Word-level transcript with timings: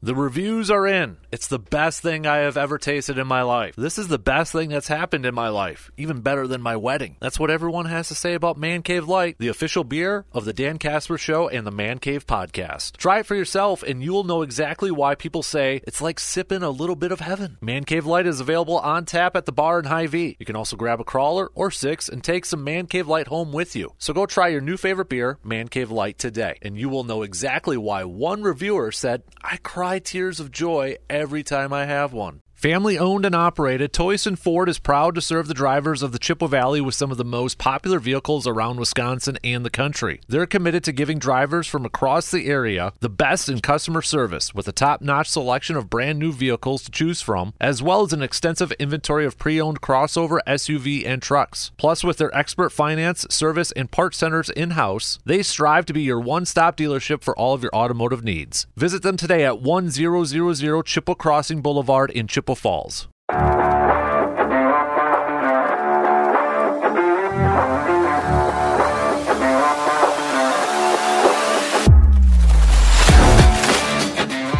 The 0.00 0.14
reviews 0.14 0.70
are 0.70 0.86
in. 0.86 1.16
It's 1.32 1.48
the 1.48 1.58
best 1.58 2.02
thing 2.02 2.24
I 2.24 2.36
have 2.38 2.56
ever 2.56 2.78
tasted 2.78 3.18
in 3.18 3.26
my 3.26 3.42
life. 3.42 3.74
This 3.74 3.98
is 3.98 4.06
the 4.06 4.16
best 4.16 4.52
thing 4.52 4.68
that's 4.68 4.86
happened 4.86 5.26
in 5.26 5.34
my 5.34 5.48
life, 5.48 5.90
even 5.96 6.20
better 6.20 6.46
than 6.46 6.62
my 6.62 6.76
wedding. 6.76 7.16
That's 7.18 7.40
what 7.40 7.50
everyone 7.50 7.86
has 7.86 8.06
to 8.06 8.14
say 8.14 8.34
about 8.34 8.56
Man 8.56 8.82
Cave 8.82 9.08
Light, 9.08 9.34
the 9.40 9.48
official 9.48 9.82
beer 9.82 10.24
of 10.32 10.44
the 10.44 10.52
Dan 10.52 10.78
Casper 10.78 11.18
Show 11.18 11.48
and 11.48 11.66
the 11.66 11.72
Man 11.72 11.98
Cave 11.98 12.28
Podcast. 12.28 12.96
Try 12.96 13.18
it 13.18 13.26
for 13.26 13.34
yourself, 13.34 13.82
and 13.82 14.00
you 14.00 14.12
will 14.12 14.22
know 14.22 14.42
exactly 14.42 14.92
why 14.92 15.16
people 15.16 15.42
say 15.42 15.80
it's 15.84 16.00
like 16.00 16.20
sipping 16.20 16.62
a 16.62 16.70
little 16.70 16.94
bit 16.96 17.10
of 17.10 17.18
heaven. 17.18 17.58
Man 17.60 17.82
Cave 17.82 18.06
Light 18.06 18.28
is 18.28 18.38
available 18.38 18.78
on 18.78 19.04
tap 19.04 19.34
at 19.34 19.46
the 19.46 19.52
bar 19.52 19.80
in 19.80 19.86
Hy-Vee. 19.86 20.36
You 20.38 20.46
can 20.46 20.54
also 20.56 20.76
grab 20.76 21.00
a 21.00 21.04
crawler 21.04 21.50
or 21.56 21.72
six 21.72 22.08
and 22.08 22.22
take 22.22 22.44
some 22.44 22.62
Man 22.62 22.86
Cave 22.86 23.08
Light 23.08 23.26
home 23.26 23.52
with 23.52 23.74
you. 23.74 23.94
So 23.98 24.14
go 24.14 24.26
try 24.26 24.46
your 24.46 24.60
new 24.60 24.76
favorite 24.76 25.08
beer, 25.08 25.38
Man 25.42 25.66
Cave 25.66 25.90
Light, 25.90 26.18
today, 26.18 26.56
and 26.62 26.78
you 26.78 26.88
will 26.88 27.02
know 27.02 27.22
exactly 27.22 27.76
why 27.76 28.04
one 28.04 28.44
reviewer 28.44 28.92
said, 28.92 29.24
I 29.42 29.56
cry 29.88 29.98
tears 29.98 30.38
of 30.38 30.52
joy 30.52 30.94
every 31.08 31.42
time 31.42 31.72
I 31.72 31.86
have 31.86 32.12
one. 32.12 32.42
Family 32.58 32.98
owned 32.98 33.24
and 33.24 33.36
operated, 33.36 33.92
Toyson 33.92 34.36
Ford 34.36 34.68
is 34.68 34.80
proud 34.80 35.14
to 35.14 35.20
serve 35.20 35.46
the 35.46 35.54
drivers 35.54 36.02
of 36.02 36.10
the 36.10 36.18
Chippewa 36.18 36.48
Valley 36.48 36.80
with 36.80 36.96
some 36.96 37.12
of 37.12 37.16
the 37.16 37.24
most 37.24 37.56
popular 37.56 38.00
vehicles 38.00 38.48
around 38.48 38.80
Wisconsin 38.80 39.38
and 39.44 39.64
the 39.64 39.70
country. 39.70 40.20
They're 40.26 40.44
committed 40.44 40.82
to 40.82 40.92
giving 40.92 41.20
drivers 41.20 41.68
from 41.68 41.84
across 41.84 42.32
the 42.32 42.48
area 42.48 42.92
the 42.98 43.08
best 43.08 43.48
in 43.48 43.60
customer 43.60 44.02
service 44.02 44.56
with 44.56 44.66
a 44.66 44.72
top 44.72 45.00
notch 45.00 45.28
selection 45.28 45.76
of 45.76 45.88
brand 45.88 46.18
new 46.18 46.32
vehicles 46.32 46.82
to 46.82 46.90
choose 46.90 47.20
from, 47.20 47.54
as 47.60 47.80
well 47.80 48.02
as 48.02 48.12
an 48.12 48.24
extensive 48.24 48.72
inventory 48.72 49.24
of 49.24 49.38
pre 49.38 49.60
owned 49.60 49.80
crossover, 49.80 50.40
SUV, 50.44 51.06
and 51.06 51.22
trucks. 51.22 51.70
Plus, 51.76 52.02
with 52.02 52.16
their 52.16 52.36
expert 52.36 52.70
finance, 52.70 53.24
service, 53.30 53.70
and 53.76 53.92
parts 53.92 54.18
centers 54.18 54.50
in 54.50 54.70
house, 54.70 55.20
they 55.24 55.44
strive 55.44 55.86
to 55.86 55.92
be 55.92 56.02
your 56.02 56.18
one 56.18 56.44
stop 56.44 56.76
dealership 56.76 57.22
for 57.22 57.38
all 57.38 57.54
of 57.54 57.62
your 57.62 57.72
automotive 57.72 58.24
needs. 58.24 58.66
Visit 58.76 59.04
them 59.04 59.16
today 59.16 59.44
at 59.44 59.60
1000 59.60 60.84
Chippewa 60.84 61.14
Crossing 61.14 61.62
Boulevard 61.62 62.10
in 62.10 62.26
Chippewa 62.26 62.47
Falls. 62.54 63.08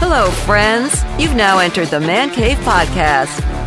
Hello, 0.00 0.30
friends. 0.30 1.05
You've 1.19 1.34
now 1.34 1.58
entered 1.58 1.89
the 1.89 2.00
Man 2.00 2.30
Cave 2.30 2.58
Podcast, 2.58 3.41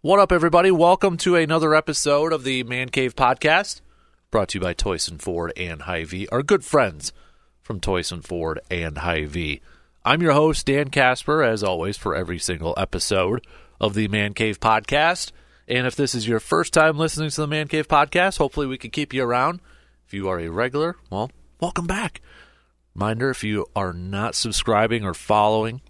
What 0.00 0.20
up, 0.20 0.30
everybody? 0.30 0.70
Welcome 0.70 1.16
to 1.18 1.34
another 1.34 1.74
episode 1.74 2.32
of 2.32 2.44
the 2.44 2.62
Man 2.62 2.88
Cave 2.88 3.16
Podcast, 3.16 3.80
brought 4.30 4.50
to 4.50 4.58
you 4.58 4.62
by 4.62 4.72
Toyson 4.72 5.20
Ford 5.20 5.52
and 5.56 5.82
Hy-Vee, 5.82 6.28
our 6.28 6.44
good 6.44 6.64
friends 6.64 7.12
from 7.62 7.80
Toyson 7.80 8.24
Ford 8.24 8.60
and 8.70 8.98
Hy-Vee. 8.98 9.60
I'm 10.04 10.22
your 10.22 10.34
host, 10.34 10.66
Dan 10.66 10.90
Casper, 10.90 11.42
as 11.42 11.64
always, 11.64 11.96
for 11.96 12.14
every 12.14 12.38
single 12.38 12.74
episode 12.76 13.44
of 13.80 13.94
the 13.94 14.06
Man 14.06 14.34
Cave 14.34 14.60
Podcast. 14.60 15.32
And 15.66 15.84
if 15.84 15.96
this 15.96 16.14
is 16.14 16.28
your 16.28 16.38
first 16.38 16.72
time 16.72 16.96
listening 16.96 17.30
to 17.30 17.40
the 17.40 17.48
Man 17.48 17.66
Cave 17.66 17.88
Podcast, 17.88 18.38
hopefully 18.38 18.68
we 18.68 18.78
can 18.78 18.92
keep 18.92 19.12
you 19.12 19.24
around. 19.24 19.58
If 20.06 20.14
you 20.14 20.28
are 20.28 20.38
a 20.38 20.48
regular, 20.48 20.94
well, 21.10 21.32
welcome 21.60 21.88
back. 21.88 22.20
Reminder 22.94 23.30
if 23.30 23.42
you 23.42 23.66
are 23.74 23.92
not 23.92 24.36
subscribing 24.36 25.04
or 25.04 25.12
following 25.12 25.80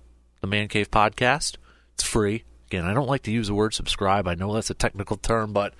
the 0.40 0.46
Man 0.46 0.68
Cave 0.68 0.90
Podcast, 0.90 1.58
it's 1.92 2.04
free. 2.04 2.44
Again, 2.68 2.84
I 2.84 2.92
don't 2.92 3.08
like 3.08 3.22
to 3.22 3.30
use 3.30 3.48
the 3.48 3.54
word 3.54 3.72
subscribe. 3.72 4.28
I 4.28 4.34
know 4.34 4.52
that's 4.52 4.68
a 4.68 4.74
technical 4.74 5.16
term, 5.16 5.54
but 5.54 5.72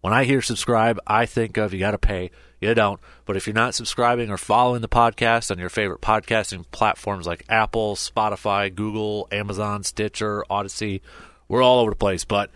when 0.00 0.12
I 0.12 0.24
hear 0.24 0.42
subscribe, 0.42 0.98
I 1.06 1.24
think 1.24 1.56
of 1.56 1.72
you 1.72 1.78
got 1.78 1.92
to 1.92 1.98
pay. 1.98 2.32
You 2.60 2.74
don't. 2.74 2.98
But 3.26 3.36
if 3.36 3.46
you're 3.46 3.54
not 3.54 3.76
subscribing 3.76 4.28
or 4.28 4.36
following 4.36 4.80
the 4.82 4.88
podcast 4.88 5.52
on 5.52 5.60
your 5.60 5.68
favorite 5.68 6.00
podcasting 6.00 6.64
platforms 6.72 7.28
like 7.28 7.44
Apple, 7.48 7.94
Spotify, 7.94 8.74
Google, 8.74 9.28
Amazon, 9.30 9.84
Stitcher, 9.84 10.44
Audacy, 10.50 11.00
we're 11.46 11.62
all 11.62 11.78
over 11.78 11.90
the 11.90 11.96
place. 11.96 12.24
But 12.24 12.50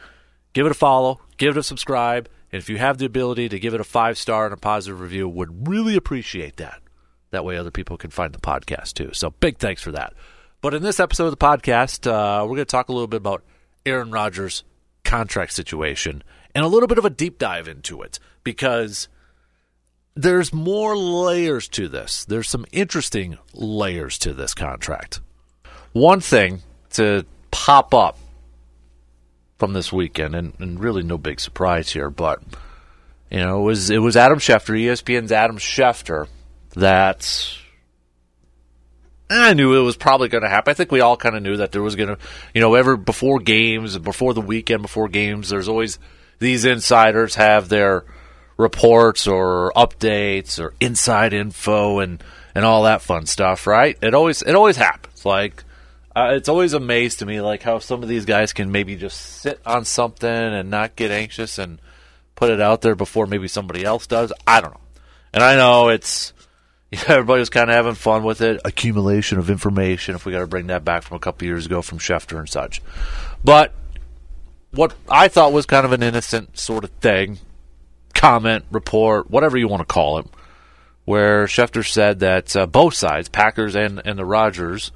give 0.52 0.66
it 0.66 0.72
a 0.72 0.74
follow, 0.74 1.20
give 1.36 1.56
it 1.56 1.60
a 1.60 1.62
subscribe, 1.62 2.28
and 2.50 2.60
if 2.60 2.68
you 2.68 2.78
have 2.78 2.98
the 2.98 3.06
ability 3.06 3.48
to 3.50 3.60
give 3.60 3.72
it 3.72 3.80
a 3.80 3.84
five 3.84 4.18
star 4.18 4.46
and 4.46 4.54
a 4.54 4.56
positive 4.56 5.00
review, 5.00 5.28
would 5.28 5.68
really 5.68 5.94
appreciate 5.94 6.56
that. 6.56 6.82
That 7.30 7.44
way, 7.44 7.56
other 7.56 7.70
people 7.70 7.96
can 7.96 8.10
find 8.10 8.32
the 8.32 8.40
podcast 8.40 8.94
too. 8.94 9.10
So, 9.12 9.30
big 9.30 9.58
thanks 9.58 9.82
for 9.82 9.92
that. 9.92 10.14
But 10.60 10.74
in 10.74 10.82
this 10.82 10.98
episode 10.98 11.26
of 11.26 11.30
the 11.30 11.36
podcast, 11.36 12.10
uh, 12.10 12.42
we're 12.42 12.56
going 12.56 12.58
to 12.58 12.64
talk 12.64 12.88
a 12.88 12.92
little 12.92 13.06
bit 13.06 13.18
about 13.18 13.44
Aaron 13.86 14.10
Rodgers' 14.10 14.64
contract 15.04 15.52
situation 15.52 16.22
and 16.54 16.64
a 16.64 16.68
little 16.68 16.88
bit 16.88 16.98
of 16.98 17.04
a 17.04 17.10
deep 17.10 17.38
dive 17.38 17.68
into 17.68 18.02
it 18.02 18.18
because 18.42 19.08
there's 20.14 20.52
more 20.52 20.96
layers 20.96 21.68
to 21.68 21.88
this. 21.88 22.24
There's 22.24 22.48
some 22.48 22.66
interesting 22.72 23.38
layers 23.52 24.18
to 24.18 24.32
this 24.32 24.54
contract. 24.54 25.20
One 25.92 26.20
thing 26.20 26.62
to 26.90 27.24
pop 27.50 27.94
up 27.94 28.18
from 29.58 29.72
this 29.72 29.92
weekend, 29.92 30.34
and, 30.34 30.52
and 30.58 30.80
really 30.80 31.02
no 31.02 31.16
big 31.16 31.40
surprise 31.40 31.90
here, 31.90 32.10
but 32.10 32.42
you 33.30 33.38
know, 33.38 33.60
it 33.60 33.64
was 33.64 33.90
it 33.90 33.98
was 33.98 34.16
Adam 34.16 34.38
Schefter, 34.38 34.78
ESPN's 34.78 35.32
Adam 35.32 35.58
Schefter, 35.58 36.28
that 36.74 37.58
I 39.28 39.54
knew 39.54 39.74
it 39.74 39.84
was 39.84 39.96
probably 39.96 40.28
going 40.28 40.42
to 40.42 40.48
happen. 40.48 40.70
I 40.70 40.74
think 40.74 40.92
we 40.92 41.00
all 41.00 41.16
kind 41.16 41.36
of 41.36 41.42
knew 41.42 41.56
that 41.56 41.72
there 41.72 41.82
was 41.82 41.96
going 41.96 42.10
to, 42.10 42.18
you 42.54 42.60
know, 42.60 42.74
ever 42.74 42.96
before 42.96 43.40
games, 43.40 43.98
before 43.98 44.34
the 44.34 44.40
weekend, 44.40 44.82
before 44.82 45.08
games, 45.08 45.48
there's 45.48 45.68
always 45.68 45.98
these 46.38 46.64
insiders 46.64 47.34
have 47.34 47.68
their 47.68 48.04
reports 48.56 49.26
or 49.26 49.72
updates 49.74 50.60
or 50.60 50.74
inside 50.80 51.32
info 51.32 51.98
and 51.98 52.22
and 52.54 52.64
all 52.64 52.84
that 52.84 53.02
fun 53.02 53.26
stuff, 53.26 53.66
right? 53.66 53.98
It 54.00 54.14
always 54.14 54.42
it 54.42 54.54
always 54.54 54.76
happens. 54.76 55.24
Like 55.24 55.64
uh, 56.14 56.32
it's 56.34 56.48
always 56.48 56.72
amazed 56.72 57.18
to 57.18 57.26
me 57.26 57.40
like 57.40 57.62
how 57.62 57.78
some 57.80 58.02
of 58.02 58.08
these 58.08 58.24
guys 58.24 58.52
can 58.52 58.72
maybe 58.72 58.96
just 58.96 59.20
sit 59.20 59.60
on 59.66 59.84
something 59.84 60.30
and 60.30 60.70
not 60.70 60.96
get 60.96 61.10
anxious 61.10 61.58
and 61.58 61.80
put 62.34 62.50
it 62.50 62.60
out 62.60 62.80
there 62.80 62.94
before 62.94 63.26
maybe 63.26 63.48
somebody 63.48 63.84
else 63.84 64.06
does. 64.06 64.32
I 64.46 64.60
don't 64.60 64.72
know. 64.72 64.80
And 65.34 65.42
I 65.42 65.56
know 65.56 65.88
it's 65.88 66.32
everybody 67.08 67.40
was 67.40 67.50
kind 67.50 67.70
of 67.70 67.76
having 67.76 67.94
fun 67.94 68.22
with 68.22 68.40
it. 68.40 68.60
Accumulation 68.64 69.38
of 69.38 69.50
information, 69.50 70.14
if 70.14 70.24
we 70.24 70.32
got 70.32 70.40
to 70.40 70.46
bring 70.46 70.68
that 70.68 70.84
back 70.84 71.02
from 71.02 71.16
a 71.16 71.20
couple 71.20 71.46
years 71.46 71.66
ago 71.66 71.82
from 71.82 71.98
Schefter 71.98 72.38
and 72.38 72.48
such. 72.48 72.80
But 73.44 73.72
what 74.72 74.94
I 75.08 75.28
thought 75.28 75.52
was 75.52 75.66
kind 75.66 75.84
of 75.84 75.92
an 75.92 76.02
innocent 76.02 76.58
sort 76.58 76.84
of 76.84 76.90
thing, 77.00 77.38
comment, 78.14 78.64
report, 78.70 79.30
whatever 79.30 79.56
you 79.56 79.68
want 79.68 79.80
to 79.80 79.92
call 79.92 80.18
it, 80.18 80.26
where 81.04 81.46
Schefter 81.46 81.88
said 81.88 82.20
that 82.20 82.56
uh, 82.56 82.66
both 82.66 82.94
sides, 82.94 83.28
Packers 83.28 83.74
and, 83.74 84.02
and 84.04 84.18
the 84.18 84.24
Rodgers, 84.24 84.90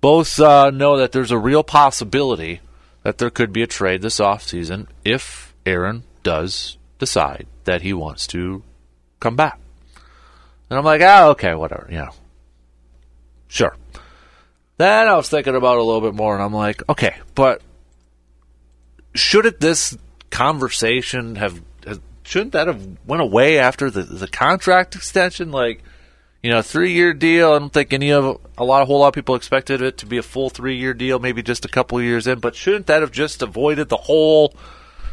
both 0.00 0.38
uh, 0.40 0.70
know 0.70 0.96
that 0.96 1.12
there's 1.12 1.30
a 1.30 1.38
real 1.38 1.62
possibility 1.62 2.60
that 3.02 3.18
there 3.18 3.30
could 3.30 3.52
be 3.52 3.62
a 3.62 3.66
trade 3.66 4.02
this 4.02 4.18
offseason 4.18 4.86
if 5.04 5.54
Aaron 5.64 6.04
does 6.22 6.76
decide 6.98 7.46
that 7.64 7.82
he 7.82 7.92
wants 7.92 8.26
to 8.28 8.62
come 9.20 9.36
back. 9.36 9.58
And 10.70 10.78
I'm 10.78 10.84
like, 10.84 11.00
ah, 11.02 11.28
okay, 11.28 11.54
whatever, 11.54 11.86
you 11.90 11.98
know. 11.98 12.10
Sure. 13.48 13.74
Then 14.76 15.08
I 15.08 15.16
was 15.16 15.28
thinking 15.28 15.56
about 15.56 15.74
it 15.74 15.80
a 15.80 15.82
little 15.82 16.00
bit 16.02 16.14
more, 16.14 16.34
and 16.34 16.42
I'm 16.42 16.54
like, 16.54 16.82
okay, 16.88 17.16
but 17.34 17.62
shouldn't 19.14 19.60
this 19.60 19.96
conversation 20.30 21.36
have, 21.36 21.60
have 21.84 22.00
shouldn't 22.22 22.52
that 22.52 22.68
have 22.68 22.86
went 23.06 23.22
away 23.22 23.58
after 23.58 23.90
the 23.90 24.02
the 24.02 24.28
contract 24.28 24.94
extension? 24.94 25.50
Like, 25.50 25.82
you 26.42 26.50
know, 26.50 26.62
three 26.62 26.92
year 26.92 27.12
deal. 27.12 27.52
I 27.52 27.58
don't 27.58 27.72
think 27.72 27.92
any 27.92 28.12
of 28.12 28.38
a 28.56 28.64
lot, 28.64 28.82
a 28.82 28.84
whole 28.84 29.00
lot 29.00 29.08
of 29.08 29.14
people 29.14 29.34
expected 29.34 29.82
it 29.82 29.98
to 29.98 30.06
be 30.06 30.18
a 30.18 30.22
full 30.22 30.50
three 30.50 30.76
year 30.76 30.94
deal, 30.94 31.18
maybe 31.18 31.42
just 31.42 31.64
a 31.64 31.68
couple 31.68 32.00
years 32.00 32.26
in. 32.26 32.38
But 32.38 32.54
shouldn't 32.54 32.86
that 32.86 33.00
have 33.00 33.12
just 33.12 33.42
avoided 33.42 33.88
the 33.88 33.96
whole 33.96 34.54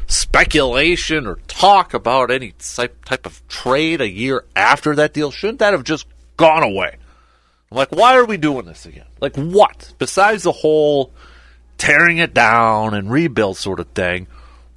speculation 0.08 1.28
or 1.28 1.36
talk 1.48 1.94
about 1.94 2.32
any 2.32 2.54
type 2.60 3.26
of 3.26 3.46
trade 3.48 4.02
a 4.02 4.10
year 4.10 4.46
after 4.56 4.96
that 4.96 5.14
deal? 5.14 5.32
Shouldn't 5.32 5.60
that 5.60 5.74
have 5.74 5.84
just 5.84 6.08
gone 6.38 6.64
away? 6.64 6.98
I'm 7.72 7.78
like, 7.78 7.92
why 7.92 8.16
are 8.16 8.26
we 8.26 8.38
doing 8.38 8.66
this 8.66 8.86
again? 8.86 9.08
Like, 9.20 9.36
what? 9.36 9.94
Besides 9.98 10.44
the 10.44 10.52
whole 10.52 11.12
tearing 11.78 12.20
it 12.20 12.34
down 12.34 12.94
and 12.94 13.12
rebuild 13.12 13.58
sort 13.58 13.80
of 13.80 13.88
thing, 13.90 14.28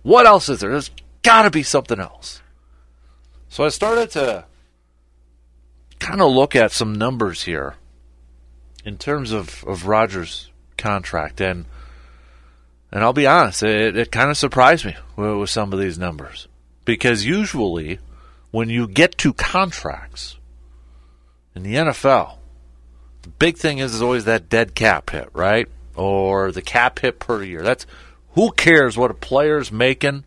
what 0.02 0.26
else 0.26 0.48
is 0.48 0.60
there? 0.60 0.70
There's 0.70 0.90
got 1.22 1.42
to 1.42 1.50
be 1.50 1.62
something 1.62 2.00
else. 2.00 2.40
So 3.48 3.64
I 3.64 3.68
started 3.68 4.10
to 4.12 4.44
kind 5.98 6.20
of 6.20 6.30
look 6.30 6.56
at 6.56 6.72
some 6.72 6.94
numbers 6.94 7.42
here 7.42 7.74
in 8.84 8.96
terms 8.98 9.32
of, 9.32 9.64
of 9.64 9.86
Rodgers' 9.86 10.50
contract. 10.76 11.40
And 11.40 11.66
and 12.90 13.04
I'll 13.04 13.12
be 13.12 13.26
honest, 13.26 13.62
it, 13.62 13.96
it 13.96 14.12
kind 14.12 14.30
of 14.30 14.36
surprised 14.36 14.84
me 14.84 14.96
with, 15.16 15.50
some 15.50 15.72
of 15.72 15.78
these 15.78 15.98
numbers. 15.98 16.48
Because 16.84 17.24
usually, 17.24 17.98
when 18.50 18.70
you 18.70 18.88
get 18.88 19.18
to 19.18 19.32
contracts 19.34 20.36
in 21.54 21.62
the 21.62 21.74
NFL, 21.74 22.36
the 23.22 23.28
big 23.28 23.58
thing 23.58 23.78
is, 23.78 23.94
is 23.94 24.02
always 24.02 24.24
that 24.24 24.48
dead 24.48 24.74
cap 24.74 25.10
hit, 25.10 25.28
right? 25.34 25.68
Or 25.96 26.50
the 26.50 26.62
cap 26.62 27.00
hit 27.00 27.18
per 27.18 27.42
year. 27.42 27.62
That's 27.62 27.84
who 28.32 28.52
cares 28.52 28.96
what 28.96 29.10
a 29.10 29.14
player's 29.14 29.70
making 29.70 30.24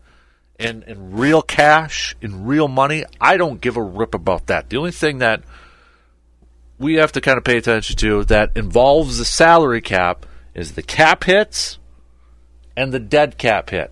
in, 0.60 0.84
in 0.84 1.14
real 1.14 1.42
cash, 1.42 2.16
in 2.22 2.46
real 2.46 2.68
money. 2.68 3.06
I 3.20 3.38
don't 3.38 3.60
give 3.60 3.78
a 3.78 3.82
rip 3.82 4.14
about 4.14 4.48
that. 4.48 4.70
The 4.70 4.78
only 4.78 4.92
thing 4.92 5.18
that 5.18 5.42
we 6.78 6.96
have 6.96 7.12
to 7.14 7.22
kind 7.22 7.38
of 7.38 7.44
pay 7.44 7.58
attention 7.58 7.96
to 7.98 8.24
that 8.26 8.52
involves 8.56 9.18
the 9.18 9.26
salary 9.26 9.82
cap 9.82 10.26
is 10.54 10.74
the 10.74 10.84
cap 10.84 11.24
hits 11.24 11.80
and 12.76 12.92
the 12.92 13.00
dead 13.00 13.38
cap 13.38 13.70
hit. 13.70 13.92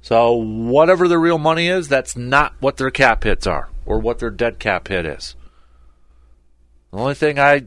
So 0.00 0.32
whatever 0.32 1.08
the 1.08 1.18
real 1.18 1.38
money 1.38 1.68
is, 1.68 1.88
that's 1.88 2.16
not 2.16 2.54
what 2.60 2.76
their 2.76 2.90
cap 2.90 3.24
hits 3.24 3.46
are 3.46 3.68
or 3.84 3.98
what 3.98 4.18
their 4.18 4.30
dead 4.30 4.58
cap 4.58 4.88
hit 4.88 5.04
is. 5.04 5.34
The 6.90 6.98
only 6.98 7.14
thing 7.14 7.38
I 7.38 7.64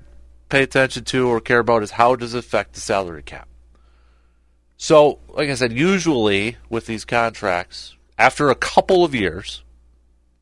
pay 0.49 0.63
attention 0.63 1.03
to 1.05 1.27
or 1.27 1.39
care 1.39 1.59
about 1.59 1.83
is 1.83 1.91
how 1.91 2.15
does 2.15 2.33
it 2.33 2.39
affect 2.39 2.73
the 2.73 2.79
salary 2.79 3.23
cap. 3.23 3.47
So, 4.77 5.19
like 5.29 5.49
I 5.49 5.53
said, 5.53 5.73
usually 5.73 6.57
with 6.69 6.87
these 6.87 7.05
contracts, 7.05 7.95
after 8.17 8.49
a 8.49 8.55
couple 8.55 9.03
of 9.03 9.13
years 9.13 9.63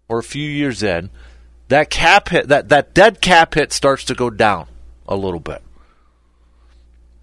or 0.07 0.19
a 0.19 0.23
few 0.23 0.49
years 0.49 0.81
in, 0.81 1.09
that 1.67 1.89
cap 1.89 2.29
hit 2.29 2.47
that, 2.47 2.69
that 2.69 2.93
dead 2.93 3.21
cap 3.21 3.53
hit 3.55 3.73
starts 3.73 4.03
to 4.05 4.15
go 4.15 4.29
down 4.29 4.67
a 5.07 5.15
little 5.15 5.39
bit. 5.39 5.61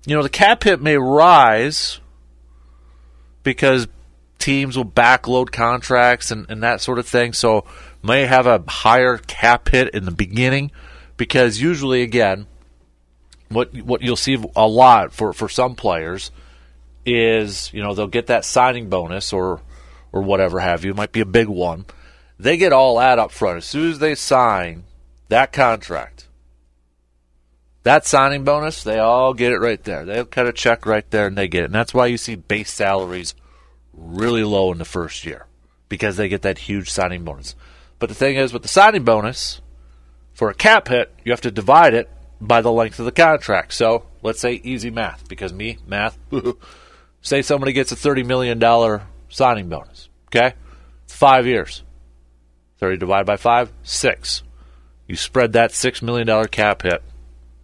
You 0.07 0.17
know, 0.17 0.23
the 0.23 0.29
cap 0.29 0.63
hit 0.63 0.81
may 0.81 0.97
rise 0.97 2.01
because 3.43 3.89
teams 4.39 4.77
will 4.77 4.85
backload 4.85 5.51
contracts 5.51 6.31
and, 6.31 6.49
and 6.49 6.63
that 6.63 6.81
sort 6.81 6.99
of 6.99 7.07
thing. 7.07 7.33
So 7.33 7.65
may 8.03 8.27
have 8.27 8.47
a 8.47 8.63
higher 8.69 9.19
cap 9.19 9.69
hit 9.69 9.95
in 9.95 10.05
the 10.05 10.13
beginning 10.13 10.71
because 11.17 11.61
usually 11.61 12.03
again 12.03 12.47
what 13.49 13.75
what 13.83 14.03
you'll 14.03 14.17
see 14.17 14.43
a 14.55 14.67
lot 14.67 15.13
for, 15.13 15.33
for 15.33 15.49
some 15.49 15.75
players 15.75 16.31
is, 17.05 17.73
you 17.73 17.83
know, 17.83 17.95
they'll 17.95 18.07
get 18.07 18.27
that 18.27 18.45
signing 18.45 18.89
bonus 18.89 19.33
or 19.33 19.61
or 20.13 20.23
whatever 20.23 20.61
have 20.61 20.85
you. 20.85 20.93
It 20.93 20.97
might 20.97 21.13
be 21.13 21.21
a 21.21 21.27
big 21.27 21.49
one. 21.49 21.87
They 22.39 22.57
get 22.57 22.73
all 22.73 22.99
that 22.99 23.19
up 23.19 23.33
front. 23.33 23.59
As 23.59 23.65
soon 23.65 23.91
as 23.91 23.99
they 23.99 24.15
sign 24.15 24.85
that 25.29 25.53
contract, 25.53 26.26
that 27.87 28.05
signing 28.05 28.43
bonus, 28.43 28.83
they 28.83 28.99
all 28.99 29.33
get 29.33 29.53
it 29.53 29.61
right 29.61 29.83
there. 29.85 30.05
They'll 30.05 30.25
cut 30.25 30.49
a 30.49 30.53
check 30.53 30.87
right 30.87 31.09
there 31.13 31.29
and 31.29 31.39
they 31.39 31.47
get 31.47 31.63
it. 31.63 31.67
And 31.67 31.75
that's 31.75 31.95
why 31.95 32.07
you 32.07 32.17
see 32.17 32.35
base 32.35 32.73
salaries 32.73 33.37
really 33.93 34.43
low 34.43 34.73
in 34.73 34.79
the 34.79 34.85
first 34.85 35.25
year 35.25 35.47
because 35.89 36.17
they 36.17 36.29
get 36.29 36.43
that 36.43 36.59
huge 36.59 36.91
signing 36.91 37.23
bonus. 37.23 37.55
But 38.01 38.09
the 38.09 38.17
thing 38.17 38.35
is, 38.35 38.53
with 38.53 38.63
the 38.63 38.69
signing 38.69 39.05
bonus, 39.05 39.61
for 40.35 40.51
a 40.51 40.55
cap 40.55 40.89
hit, 40.89 41.15
you 41.25 41.31
have 41.31 41.41
to 41.43 41.53
divide 41.53 41.95
it 41.95 42.11
by 42.41 42.61
the 42.61 42.73
length 42.73 42.99
of 42.99 43.05
the 43.05 43.13
contract. 43.13 43.73
So 43.73 44.05
let's 44.21 44.41
say 44.41 44.55
easy 44.65 44.91
math, 44.91 45.29
because 45.29 45.53
me, 45.53 45.79
math, 45.87 46.19
say 47.23 47.41
somebody 47.41 47.73
gets 47.73 47.93
a 47.93 47.97
$30 47.97 48.27
million 48.27 48.61
signing 49.29 49.69
bonus. 49.69 50.09
Okay? 50.35 50.57
Five 51.07 51.47
years. 51.47 51.85
30 52.79 52.97
divided 52.97 53.27
by 53.27 53.37
5, 53.37 53.73
6. 53.85 54.43
You 55.07 55.15
spread 55.15 55.53
that 55.53 55.71
$6 55.71 56.03
million 56.03 56.49
cap 56.49 56.83
hit 56.83 57.01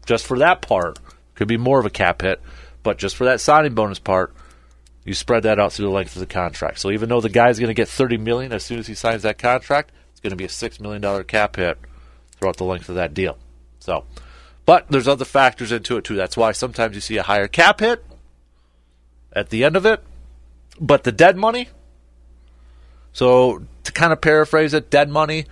just 0.06 0.26
for 0.26 0.38
that 0.38 0.62
part. 0.62 0.99
Could 1.34 1.49
be 1.49 1.56
more 1.56 1.81
of 1.81 1.87
a 1.87 1.90
cap 1.90 2.22
hit, 2.22 2.40
but 2.82 2.99
just 2.99 3.16
for 3.16 3.25
that 3.25 3.40
signing 3.40 3.75
bonus 3.75 3.99
part, 3.99 4.34
you 5.04 5.14
spread 5.14 5.43
that 5.44 5.58
out 5.58 5.72
through 5.72 5.87
the 5.87 5.93
length 5.93 6.14
of 6.14 6.20
the 6.20 6.26
contract. 6.26 6.78
So 6.78 6.90
even 6.90 7.08
though 7.08 7.20
the 7.20 7.28
guy's 7.28 7.58
going 7.58 7.69
to 7.69 7.75
get 7.75 7.88
30 7.88 8.19
million 8.19 8.52
as 8.52 8.64
soon 8.64 8.78
as 8.78 8.87
he 8.87 8.94
signs 8.94 9.22
that 9.22 9.38
contract, 9.38 9.90
it's 10.12 10.20
going 10.20 10.31
to 10.31 10.37
be 10.37 10.44
a 10.44 10.49
six 10.49 10.78
million 10.78 11.02
dollar 11.02 11.25
cap 11.25 11.56
hit 11.56 11.78
throughout 12.37 12.56
the 12.56 12.64
length 12.64 12.88
of 12.88 12.94
that 12.96 13.14
deal. 13.14 13.38
So, 13.81 14.04
but 14.64 14.87
there's 14.88 15.08
other 15.08 15.25
factors 15.25 15.72
into 15.72 15.96
it 15.96 16.05
too. 16.05 16.14
That's 16.14 16.37
why 16.37 16.52
sometimes 16.52 16.94
you 16.94 17.00
see 17.00 17.16
a 17.16 17.22
higher 17.22 17.48
cap 17.48 17.81
hit 17.81 18.05
at 19.32 19.50
the 19.50 19.64
end 19.64 19.76
of 19.76 19.87
it, 19.87 20.05
but 20.81 21.05
the 21.05 21.12
dead 21.12 21.37
money. 21.37 21.69
So 23.12 23.62
to 23.84 23.93
kind 23.93 24.12
of 24.12 24.20
paraphrase 24.20 24.75
it, 24.75 24.90
dead 24.90 25.08
money. 25.08 25.46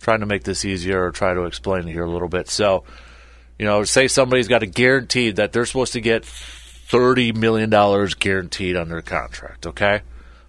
Trying 0.00 0.20
to 0.20 0.26
make 0.26 0.44
this 0.44 0.64
easier 0.64 1.04
or 1.04 1.10
try 1.10 1.34
to 1.34 1.44
explain 1.44 1.88
it 1.88 1.92
here 1.92 2.04
a 2.04 2.10
little 2.10 2.28
bit. 2.28 2.48
So, 2.48 2.84
you 3.58 3.66
know, 3.66 3.84
say 3.84 4.08
somebody's 4.08 4.48
got 4.48 4.62
a 4.62 4.66
guaranteed 4.66 5.36
that 5.36 5.52
they're 5.52 5.66
supposed 5.66 5.92
to 5.94 6.00
get 6.00 6.22
$30 6.22 7.36
million 7.36 7.70
guaranteed 8.18 8.76
under 8.76 9.02
contract, 9.02 9.66
okay? 9.66 10.02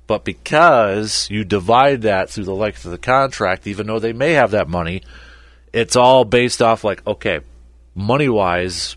But 0.07 0.24
because 0.24 1.30
you 1.30 1.44
divide 1.44 2.04
that 2.04 2.30
through 2.30 2.46
the 2.46 2.56
length 2.56 2.86
of 2.86 2.92
the 2.92 2.98
contract, 2.98 3.68
even 3.68 3.88
though 3.88 4.00
they 4.00 4.13
may 4.13 4.34
have 4.34 4.51
that 4.51 4.69
money, 4.69 5.04
it's 5.74 5.96
all 5.96 6.25
based 6.25 6.62
off 6.62 6.84
like, 6.84 7.06
okay, 7.06 7.42
money 7.94 8.30
wise, 8.30 8.96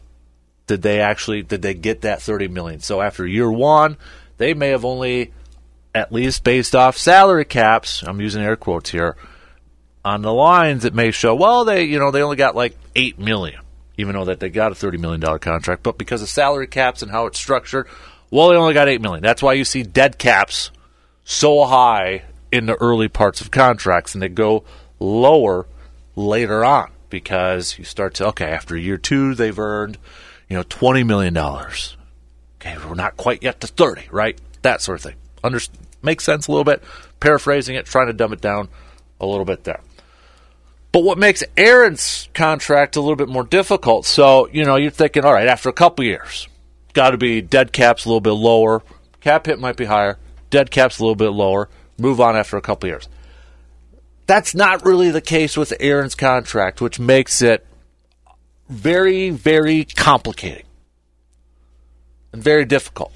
did 0.67 0.83
they 0.83 1.01
actually 1.01 1.43
did 1.43 1.61
they 1.63 1.75
get 1.75 2.03
that 2.03 2.23
30 2.23 2.49
million? 2.49 2.81
So 2.81 3.01
after 3.01 3.27
year 3.27 3.51
one, 3.51 3.97
they 4.39 4.55
may 4.55 4.69
have 4.69 4.85
only 4.85 5.33
at 5.95 6.13
least 6.13 6.45
based 6.45 6.75
off 6.75 6.97
salary 6.97 7.45
caps, 7.45 8.03
I'm 8.03 8.21
using 8.21 8.43
air 8.43 8.57
quotes 8.57 8.91
here, 8.91 9.17
on 10.05 10.23
the 10.23 10.33
lines 10.33 10.85
it 10.85 10.95
may 10.95 11.11
show, 11.11 11.35
well, 11.35 11.65
they 11.65 11.85
you 11.85 11.99
know, 11.99 12.11
they 12.11 12.23
only 12.23 12.37
got 12.37 12.57
like 12.57 12.77
eight 12.95 13.19
million 13.19 13.63
even 13.97 14.15
though 14.15 14.25
that 14.25 14.41
they 14.41 14.49
got 14.49 14.73
a 14.73 14.75
$30 14.75 14.99
million 14.99 15.39
contract. 15.39 15.83
But 15.83 15.99
because 15.99 16.23
of 16.23 16.29
salary 16.29 16.67
caps 16.67 17.03
and 17.03 17.11
how 17.11 17.27
it's 17.27 17.39
structured, 17.39 17.89
well, 18.31 18.49
they 18.49 18.57
only 18.57 18.75
got 18.75 18.89
8 18.89 19.01
million. 19.01 19.23
That's 19.23 19.43
why 19.43 19.53
you 19.55 19.65
see 19.65 19.83
dead 19.83 20.19
caps 20.19 20.71
so 21.25 21.65
high 21.65 22.25
in 22.51 22.67
the 22.67 22.75
early 22.77 23.09
parts 23.09 23.41
of 23.41 23.51
contracts 23.51 24.15
and 24.15 24.23
they 24.23 24.29
go 24.29 24.65
lower 24.99 25.67
later 26.17 26.65
on 26.65 26.91
because 27.11 27.79
you 27.79 27.85
start 27.85 28.15
to, 28.15 28.27
okay, 28.29 28.47
after 28.47 28.77
year 28.77 28.97
two, 28.97 29.35
they've 29.35 29.59
earned, 29.59 29.99
you 30.49 30.57
know, 30.57 30.65
$20 30.65 31.07
million. 31.07 31.37
Okay, 31.37 32.77
we're 32.87 32.95
not 32.95 33.17
quite 33.17 33.43
yet 33.43 33.61
to 33.61 33.67
30, 33.67 34.09
right? 34.11 34.39
That 34.63 34.81
sort 34.81 34.99
of 34.99 35.03
thing. 35.03 35.17
Under, 35.45 35.61
makes 36.03 36.25
sense 36.25 36.47
a 36.47 36.53
little 36.53 36.65
bit. 36.65 36.83
Paraphrasing 37.21 37.77
it, 37.77 37.87
trying 37.87 38.07
to 38.07 38.13
dumb 38.13 38.33
it 38.33 38.41
down 38.41 38.69
a 39.21 39.27
little 39.27 39.45
bit 39.45 39.65
there. 39.65 39.81
But 40.93 41.05
what 41.05 41.17
makes 41.17 41.43
Aaron's 41.57 42.29
contract 42.35 42.97
a 42.97 43.01
little 43.01 43.17
bit 43.17 43.31
more 43.31 43.45
difficult? 43.45 44.05
So, 44.05 44.47
you 44.53 44.65
know, 44.65 44.77
you're 44.77 44.91
thinking, 44.91 45.25
all 45.25 45.33
right, 45.33 45.49
after 45.49 45.71
a 45.71 45.73
couple 45.73 46.05
years, 46.05 46.49
got 46.93 47.11
to 47.11 47.17
be 47.17 47.41
dead 47.41 47.73
caps 47.73 48.05
a 48.05 48.09
little 48.09 48.21
bit 48.21 48.33
lower, 48.33 48.83
cap 49.21 49.47
hit 49.47 49.59
might 49.59 49.77
be 49.77 49.87
higher, 49.87 50.19
dead 50.51 50.71
caps 50.71 50.99
a 50.99 51.03
little 51.03 51.17
bit 51.17 51.31
lower, 51.31 51.71
move 51.99 52.21
on 52.21 52.37
after 52.37 52.59
a 52.59 52.61
couple 52.61 52.91
years. 52.91 53.09
That's 54.27 54.55
not 54.55 54.85
really 54.85 55.11
the 55.11 55.23
case 55.23 55.57
with 55.57 55.73
Aaron's 55.81 56.15
contract, 56.15 56.83
which 56.83 57.01
makes 57.01 57.41
it 57.41 57.67
very, 58.69 59.31
very 59.31 59.85
complicated 59.85 60.65
and 62.33 62.43
very 62.43 62.67
difficult. 62.67 63.13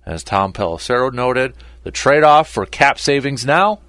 As 0.06 0.26
Tom 0.26 0.52
Pelissero 0.52 1.14
noted, 1.14 1.54
the 1.84 1.92
trade 1.92 2.24
off 2.24 2.50
for 2.50 2.66
cap 2.66 3.00
savings 3.00 3.46
now 3.46 3.80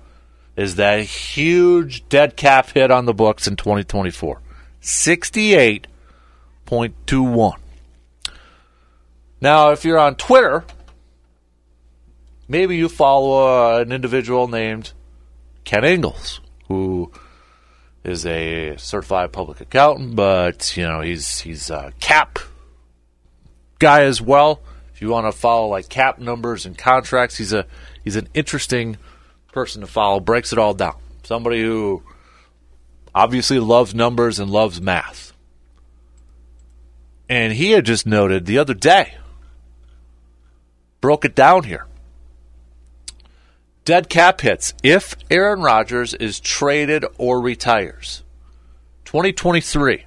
is 0.56 0.76
that 0.76 1.00
huge 1.00 2.08
dead 2.08 2.36
cap 2.36 2.70
hit 2.70 2.92
on 2.92 3.06
the 3.06 3.12
books 3.12 3.48
in 3.48 3.56
2024. 3.56 4.40
68.21. 4.80 7.56
Now, 9.40 9.72
if 9.72 9.84
you're 9.84 9.98
on 9.98 10.14
Twitter, 10.14 10.62
maybe 12.48 12.76
you 12.76 12.88
follow 12.88 13.74
uh, 13.74 13.80
an 13.80 13.92
individual 13.92 14.48
named 14.48 14.92
Ken 15.64 15.84
Ingalls, 15.84 16.40
who 16.68 17.10
is 18.02 18.26
a 18.26 18.76
certified 18.76 19.32
public 19.32 19.60
accountant, 19.60 20.14
but 20.14 20.76
you 20.76 20.84
know 20.84 21.00
he's 21.00 21.40
he's 21.40 21.70
a 21.70 21.92
cap 22.00 22.38
guy 23.78 24.02
as 24.02 24.20
well. 24.20 24.60
If 24.92 25.02
you 25.02 25.08
want 25.08 25.26
to 25.26 25.32
follow 25.32 25.68
like 25.68 25.88
cap 25.88 26.18
numbers 26.18 26.66
and 26.66 26.76
contracts, 26.76 27.36
he's 27.36 27.52
a 27.52 27.66
he's 28.04 28.16
an 28.16 28.28
interesting 28.34 28.96
person 29.52 29.80
to 29.80 29.86
follow. 29.86 30.20
Breaks 30.20 30.52
it 30.52 30.58
all 30.58 30.74
down. 30.74 30.96
Somebody 31.24 31.62
who 31.62 32.02
obviously 33.14 33.58
loves 33.58 33.94
numbers 33.94 34.38
and 34.38 34.50
loves 34.50 34.80
math. 34.80 35.32
And 37.28 37.54
he 37.54 37.70
had 37.70 37.86
just 37.86 38.06
noted 38.06 38.44
the 38.44 38.58
other 38.58 38.74
day, 38.74 39.14
broke 41.00 41.24
it 41.24 41.34
down 41.34 41.64
here. 41.64 41.86
Dead 43.84 44.08
cap 44.08 44.40
hits 44.40 44.72
if 44.82 45.14
Aaron 45.30 45.60
Rodgers 45.60 46.14
is 46.14 46.40
traded 46.40 47.04
or 47.18 47.38
retires. 47.38 48.22
2023, 49.04 50.06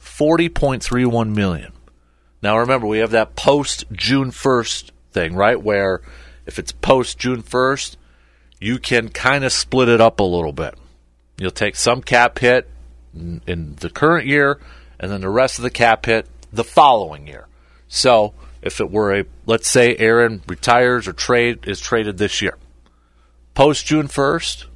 40.31 0.00 1.34
million. 1.34 1.72
Now 2.40 2.58
remember, 2.58 2.86
we 2.86 3.00
have 3.00 3.10
that 3.10 3.36
post 3.36 3.84
June 3.92 4.30
1st 4.30 4.90
thing, 5.12 5.34
right? 5.34 5.62
Where 5.62 6.00
if 6.46 6.58
it's 6.58 6.72
post 6.72 7.18
June 7.18 7.42
1st, 7.42 7.96
you 8.58 8.78
can 8.78 9.10
kind 9.10 9.44
of 9.44 9.52
split 9.52 9.90
it 9.90 10.00
up 10.00 10.18
a 10.18 10.24
little 10.24 10.54
bit. 10.54 10.74
You'll 11.36 11.50
take 11.50 11.76
some 11.76 12.00
cap 12.00 12.38
hit 12.38 12.70
in 13.14 13.76
the 13.80 13.90
current 13.90 14.26
year 14.26 14.58
and 14.98 15.12
then 15.12 15.20
the 15.20 15.28
rest 15.28 15.58
of 15.58 15.62
the 15.62 15.70
cap 15.70 16.06
hit 16.06 16.26
the 16.50 16.64
following 16.64 17.26
year. 17.26 17.48
So 17.86 18.32
if 18.62 18.80
it 18.80 18.90
were 18.90 19.14
a, 19.14 19.24
let's 19.44 19.68
say 19.68 19.94
Aaron 19.96 20.40
retires 20.48 21.06
or 21.06 21.12
trade 21.12 21.66
is 21.66 21.80
traded 21.80 22.16
this 22.16 22.40
year, 22.40 22.56
post 23.54 23.86
June 23.86 24.08
1st, 24.08 24.66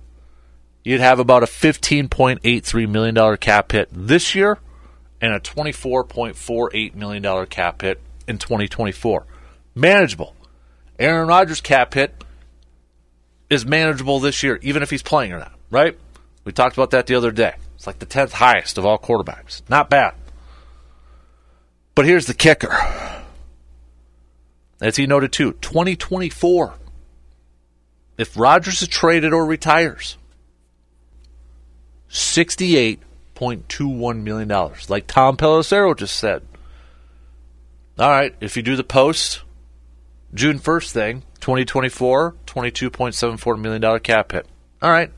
you'd 0.85 1.01
have 1.01 1.19
about 1.19 1.43
a 1.43 1.47
$15.83 1.47 2.89
million 2.89 3.37
cap 3.37 3.73
hit 3.73 3.89
this 3.93 4.35
year 4.35 4.59
and 5.21 5.35
a 5.35 5.41
$24.48 5.41 6.95
million 6.95 7.47
cap 7.47 7.83
hit 7.83 8.01
in 8.27 8.39
2024. 8.39 9.27
Manageable. 9.75 10.35
Aaron 10.99 11.29
Rodgers' 11.29 11.61
cap 11.61 11.95
hit 11.95 12.25
is 13.51 13.65
manageable 13.65 14.21
this 14.21 14.43
year, 14.43 14.59
even 14.63 14.83
if 14.83 14.91
he's 14.91 15.03
playing 15.03 15.33
or 15.33 15.39
not, 15.39 15.55
right? 15.71 15.99
We 16.45 16.53
talked 16.53 16.77
about 16.77 16.91
that 16.91 17.07
the 17.07 17.15
other 17.15 17.31
day. 17.31 17.55
It's 17.77 17.87
like 17.87 17.99
the 17.99 18.07
10th 18.07 18.33
highest 18.33 18.79
of 18.79 18.85
all 18.85 18.99
quarterbacks. 18.99 19.63
Not 19.69 19.91
bad. 19.91 20.15
But 21.95 22.07
here's 22.07 22.27
the 22.27 22.35
kicker. 22.35 22.77
As 24.81 24.97
he 24.97 25.07
noted 25.07 25.33
too, 25.33 25.53
2024. 25.55 26.75
If 28.19 28.37
Rodgers 28.37 28.83
is 28.83 28.89
traded 28.89 29.33
or 29.33 29.47
retires, 29.47 30.19
$68.21 32.11 34.23
million. 34.23 34.49
Like 34.89 35.07
Tom 35.07 35.37
Pelissero 35.37 35.97
just 35.97 36.17
said. 36.17 36.43
All 37.99 38.11
right, 38.11 38.35
if 38.41 38.57
you 38.57 38.63
do 38.63 38.77
the 38.77 38.85
post 38.85 39.43
June 40.35 40.59
1st 40.59 40.91
thing, 40.91 41.23
2024, 41.41 42.35
$22.74 42.47 43.59
million 43.59 44.01
cap 44.01 44.33
hit. 44.33 44.47
All 44.83 44.91
right, 44.91 45.13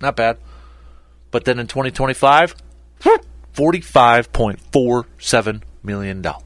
not 0.00 0.16
bad. 0.16 0.38
But 1.30 1.44
then 1.44 1.58
in 1.58 1.66
2025, 1.66 2.56
$45.47 3.54 5.62
million. 5.82 6.26
All 6.26 6.42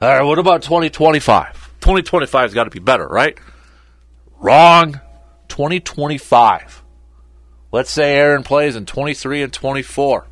right, 0.00 0.22
what 0.22 0.38
about 0.38 0.62
2025? 0.62 1.74
2025 1.80 2.42
has 2.42 2.54
got 2.54 2.64
to 2.64 2.70
be 2.70 2.78
better, 2.78 3.06
right? 3.06 3.38
Wrong. 4.38 5.00
2025. 5.48 6.82
Let's 7.72 7.90
say 7.90 8.16
Aaron 8.16 8.42
plays 8.42 8.76
in 8.76 8.84
23 8.86 9.42
and 9.42 9.52
24, 9.52 10.26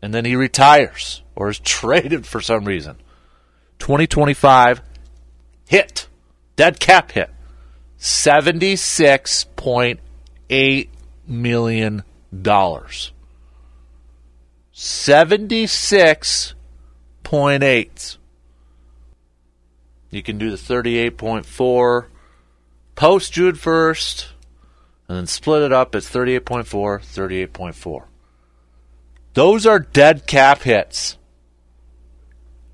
and 0.00 0.12
then 0.12 0.24
he 0.24 0.36
retires 0.36 1.22
or 1.34 1.48
is 1.48 1.58
traded 1.60 2.26
for 2.26 2.40
some 2.40 2.64
reason. 2.64 2.96
2025 3.78 4.82
hit, 5.66 6.08
dead 6.56 6.80
cap 6.80 7.12
hit, 7.12 7.30
$76.8 7.98 10.88
million. 11.26 12.02
Seventy-six 14.74 16.54
point 17.22 17.62
eight. 17.62 18.16
You 20.10 20.22
can 20.22 20.38
do 20.38 20.50
the 20.50 20.56
thirty-eight 20.56 21.18
point 21.18 21.44
four 21.44 22.08
post 23.02 23.32
June 23.32 23.56
first, 23.56 24.28
and 25.08 25.18
then 25.18 25.26
split 25.26 25.60
it 25.60 25.72
up. 25.72 25.92
It's 25.96 26.08
38.4, 26.08 26.68
38.4. 27.00 28.04
Those 29.34 29.66
are 29.66 29.80
dead 29.80 30.28
cap 30.28 30.62
hits. 30.62 31.18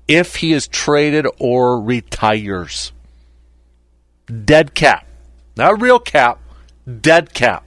If 0.07 0.35
he 0.35 0.53
is 0.53 0.67
traded 0.67 1.25
or 1.39 1.81
retires, 1.81 2.91
dead 4.45 4.75
cap, 4.75 5.07
not 5.57 5.81
real 5.81 5.97
cap, 5.97 6.39
dead 7.01 7.33
cap. 7.33 7.65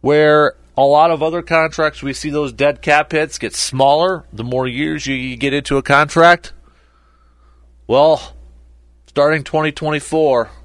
Where 0.00 0.56
a 0.76 0.82
lot 0.82 1.12
of 1.12 1.22
other 1.22 1.42
contracts, 1.42 2.02
we 2.02 2.12
see 2.12 2.30
those 2.30 2.52
dead 2.52 2.82
cap 2.82 3.12
hits 3.12 3.38
get 3.38 3.54
smaller 3.54 4.24
the 4.32 4.42
more 4.42 4.66
years 4.66 5.06
you 5.06 5.36
get 5.36 5.54
into 5.54 5.76
a 5.76 5.82
contract. 5.84 6.52
Well, 7.86 8.34
starting 9.06 9.44
2024, 9.44 10.50
they 10.50 10.63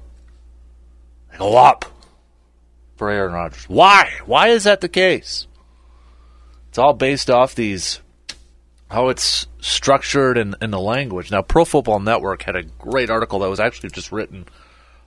go 1.40 1.56
up 1.56 1.86
for 2.96 3.10
Aaron 3.10 3.32
Rodgers. 3.32 3.64
Why? 3.64 4.10
Why 4.26 4.48
is 4.48 4.64
that 4.64 4.82
the 4.82 4.88
case? 4.88 5.46
It's 6.68 6.78
all 6.78 6.92
based 6.92 7.30
off 7.30 7.54
these 7.54 8.00
how 8.90 9.08
it's 9.08 9.46
structured 9.60 10.36
in, 10.36 10.54
in 10.60 10.70
the 10.70 10.80
language. 10.80 11.30
Now, 11.30 11.42
Pro 11.42 11.64
Football 11.64 12.00
Network 12.00 12.42
had 12.42 12.56
a 12.56 12.64
great 12.64 13.08
article 13.08 13.38
that 13.38 13.48
was 13.48 13.60
actually 13.60 13.90
just 13.90 14.12
written 14.12 14.46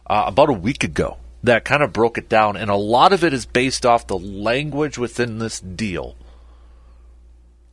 uh, 0.07 0.23
about 0.25 0.49
a 0.49 0.53
week 0.53 0.83
ago 0.83 1.17
that 1.43 1.65
kind 1.65 1.83
of 1.83 1.93
broke 1.93 2.17
it 2.17 2.29
down, 2.29 2.55
and 2.55 2.71
a 2.71 2.75
lot 2.75 3.13
of 3.13 3.23
it 3.23 3.33
is 3.33 3.45
based 3.45 3.85
off 3.85 4.07
the 4.07 4.17
language 4.17 4.97
within 4.97 5.37
this 5.37 5.59
deal. 5.59 6.15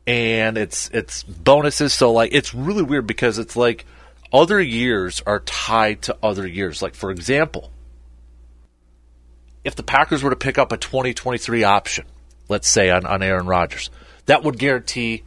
And 0.07 0.59
it's 0.59 0.90
it's 0.93 1.23
bonuses, 1.23 1.93
so 1.93 2.12
like 2.12 2.31
it's 2.33 2.52
really 2.52 2.83
weird 2.83 3.07
because 3.07 3.38
it's 3.38 3.57
like 3.57 3.87
other 4.33 4.61
years 4.61 5.23
are 5.25 5.40
tied 5.40 6.02
to 6.02 6.17
other 6.23 6.47
years. 6.47 6.83
Like 6.83 6.95
for 6.95 7.11
example, 7.12 7.71
if 9.64 9.76
the 9.76 9.83
Packers 9.83 10.23
were 10.23 10.31
to 10.31 10.37
pick 10.37 10.59
up 10.59 10.73
a 10.73 10.76
2023 10.76 11.64
option, 11.64 12.07
let's 12.49 12.69
say 12.69 12.90
on, 12.90 13.07
on 13.07 13.23
Aaron 13.23 13.47
Rodgers, 13.47 13.90
that 14.26 14.43
would 14.43 14.59
guarantee 14.59 15.25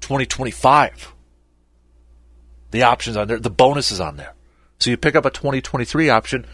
2025. 0.00 1.12
The 2.70 2.82
options 2.82 3.16
on 3.16 3.28
there, 3.28 3.38
the 3.38 3.50
bonuses 3.50 4.00
on 4.00 4.16
there. 4.16 4.34
So 4.78 4.90
you 4.90 4.96
pick 4.96 5.14
up 5.14 5.24
a 5.24 5.30
2023 5.30 6.10
option, 6.10 6.46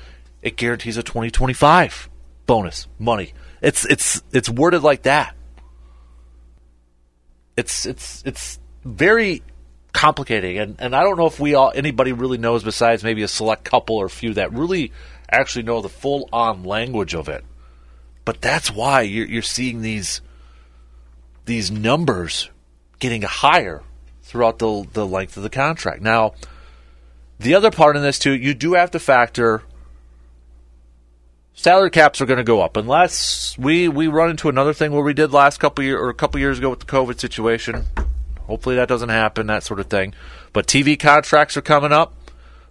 it 0.42 0.56
guarantees 0.56 0.96
a 0.96 1.02
2025 1.02 2.10
bonus 2.46 2.86
money. 2.98 3.32
It's 3.62 3.84
it's 3.86 4.22
it's 4.32 4.48
worded 4.48 4.82
like 4.82 5.02
that. 5.02 5.34
It's 7.56 7.86
it's 7.86 8.22
it's 8.26 8.58
very 8.84 9.42
complicating 9.92 10.58
and, 10.58 10.76
and 10.78 10.94
I 10.94 11.02
don't 11.02 11.18
know 11.18 11.26
if 11.26 11.40
we 11.40 11.54
all 11.54 11.72
anybody 11.74 12.12
really 12.12 12.38
knows 12.38 12.62
besides 12.62 13.02
maybe 13.02 13.22
a 13.22 13.28
select 13.28 13.64
couple 13.64 13.96
or 13.96 14.08
few 14.08 14.34
that 14.34 14.52
really 14.52 14.92
actually 15.30 15.62
know 15.62 15.80
the 15.80 15.88
full 15.88 16.28
on 16.32 16.64
language 16.64 17.14
of 17.14 17.28
it. 17.28 17.44
But 18.24 18.40
that's 18.40 18.70
why 18.70 19.02
you're, 19.02 19.26
you're 19.26 19.42
seeing 19.42 19.82
these 19.82 20.20
these 21.46 21.70
numbers 21.70 22.50
getting 22.98 23.22
higher 23.22 23.82
throughout 24.22 24.58
the 24.58 24.86
the 24.92 25.06
length 25.06 25.36
of 25.36 25.42
the 25.42 25.50
contract. 25.50 26.02
Now, 26.02 26.34
the 27.38 27.54
other 27.54 27.70
part 27.70 27.96
in 27.96 28.02
this 28.02 28.18
too, 28.18 28.32
you 28.32 28.54
do 28.54 28.74
have 28.74 28.90
to 28.92 28.98
factor 28.98 29.62
salary 31.54 31.90
caps 31.90 32.20
are 32.20 32.26
going 32.26 32.38
to 32.38 32.44
go 32.44 32.62
up 32.62 32.76
unless 32.76 33.58
we 33.58 33.88
we 33.88 34.06
run 34.06 34.30
into 34.30 34.48
another 34.48 34.72
thing 34.72 34.92
where 34.92 35.02
we 35.02 35.12
did 35.12 35.32
last 35.32 35.58
couple 35.58 35.84
year 35.84 35.98
or 35.98 36.08
a 36.08 36.14
couple 36.14 36.40
years 36.40 36.58
ago 36.58 36.70
with 36.70 36.80
the 36.80 36.86
COVID 36.86 37.20
situation. 37.20 37.84
Hopefully 38.46 38.76
that 38.76 38.88
doesn't 38.88 39.10
happen, 39.10 39.46
that 39.46 39.62
sort 39.62 39.78
of 39.78 39.86
thing. 39.86 40.14
But 40.52 40.66
TV 40.66 40.98
contracts 40.98 41.56
are 41.56 41.62
coming 41.62 41.92
up, 41.92 42.14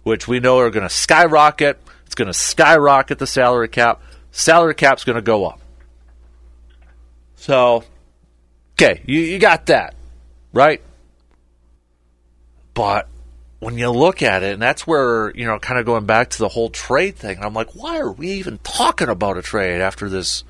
which 0.02 0.28
we 0.28 0.40
know 0.40 0.58
are 0.58 0.70
going 0.70 0.86
to 0.86 0.94
skyrocket. 0.94 1.80
It's 2.10 2.16
going 2.16 2.26
to 2.26 2.34
skyrocket 2.34 3.20
the 3.20 3.26
salary 3.28 3.68
cap. 3.68 4.02
Salary 4.32 4.74
cap's 4.74 5.04
going 5.04 5.14
to 5.14 5.22
go 5.22 5.46
up. 5.46 5.60
So, 7.36 7.84
okay, 8.72 9.00
you, 9.06 9.20
you 9.20 9.38
got 9.38 9.66
that, 9.66 9.94
right? 10.52 10.82
But 12.74 13.06
when 13.60 13.78
you 13.78 13.90
look 13.90 14.24
at 14.24 14.42
it, 14.42 14.54
and 14.54 14.60
that's 14.60 14.88
where, 14.88 15.30
you 15.36 15.46
know, 15.46 15.60
kind 15.60 15.78
of 15.78 15.86
going 15.86 16.04
back 16.04 16.30
to 16.30 16.38
the 16.38 16.48
whole 16.48 16.68
trade 16.68 17.14
thing, 17.14 17.38
I'm 17.40 17.54
like, 17.54 17.76
why 17.76 18.00
are 18.00 18.10
we 18.10 18.32
even 18.32 18.58
talking 18.64 19.08
about 19.08 19.38
a 19.38 19.42
trade 19.42 19.80
after 19.80 20.08
this, 20.08 20.42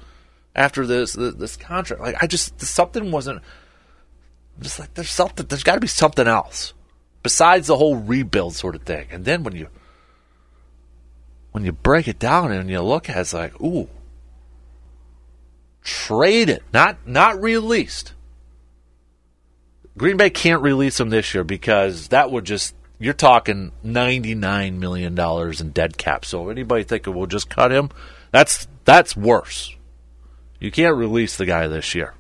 after 0.57 0.87
this, 0.87 1.13
this, 1.13 1.35
this 1.35 1.57
contract? 1.59 2.01
Like, 2.01 2.23
I 2.23 2.27
just, 2.27 2.59
something 2.63 3.11
wasn't, 3.11 3.43
I'm 4.57 4.63
just 4.63 4.79
like, 4.79 4.95
there's 4.95 5.11
something, 5.11 5.45
there's 5.45 5.63
got 5.63 5.75
to 5.75 5.81
be 5.81 5.89
something 5.89 6.27
else 6.27 6.73
besides 7.23 7.67
the 7.67 7.77
whole 7.77 7.97
rebuild 7.97 8.55
sort 8.55 8.75
of 8.75 8.85
thing. 8.85 9.09
And 9.11 9.27
then 9.27 9.43
when 9.43 9.55
you, 9.55 9.69
when 11.53 11.65
you 11.65 11.73
break 11.73 12.09
it 12.09 12.19
down 12.19 12.53
and 12.53 12.71
you 12.71 12.81
look 12.81 13.09
at 13.09 13.17
it, 13.17 13.21
it's 13.21 13.35
like, 13.35 13.61
ooh, 13.61 13.89
trade 15.83 16.49
it, 16.49 16.63
not 16.73 16.99
not 17.07 17.41
released. 17.43 18.15
Green 19.97 20.17
Bay 20.17 20.31
can't 20.31 20.63
release 20.63 20.99
him 20.99 21.11
this 21.11 21.35
year 21.35 21.45
because 21.45 22.09
that 22.09 22.31
would 22.31 22.45
just 22.45 22.75
you're 22.99 23.15
talking 23.15 23.73
ninety 23.83 24.35
nine 24.35 24.79
million 24.79 25.15
dollars 25.15 25.61
in 25.61 25.71
dead 25.71 25.99
cap. 25.99 26.25
So 26.25 26.49
anybody 26.49 26.85
thinking 26.85 27.15
we'll 27.15 27.27
just 27.27 27.51
cut 27.51 27.73
him, 27.73 27.91
that's 28.31 28.69
that's 28.85 29.17
worse. 29.17 29.75
You 30.61 30.71
can't 30.71 30.97
release 30.97 31.37
the 31.37 31.47
guy 31.47 31.67
this 31.67 31.95
year 31.95 32.15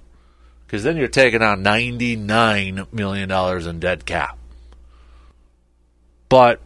because 0.66 0.82
then 0.82 0.96
you're 0.96 1.08
taking 1.08 1.42
on 1.42 1.62
ninety 1.62 2.16
nine 2.16 2.86
million 2.92 3.28
dollars 3.28 3.66
in 3.66 3.78
dead 3.78 4.06
cap. 4.06 4.38
But 6.28 6.60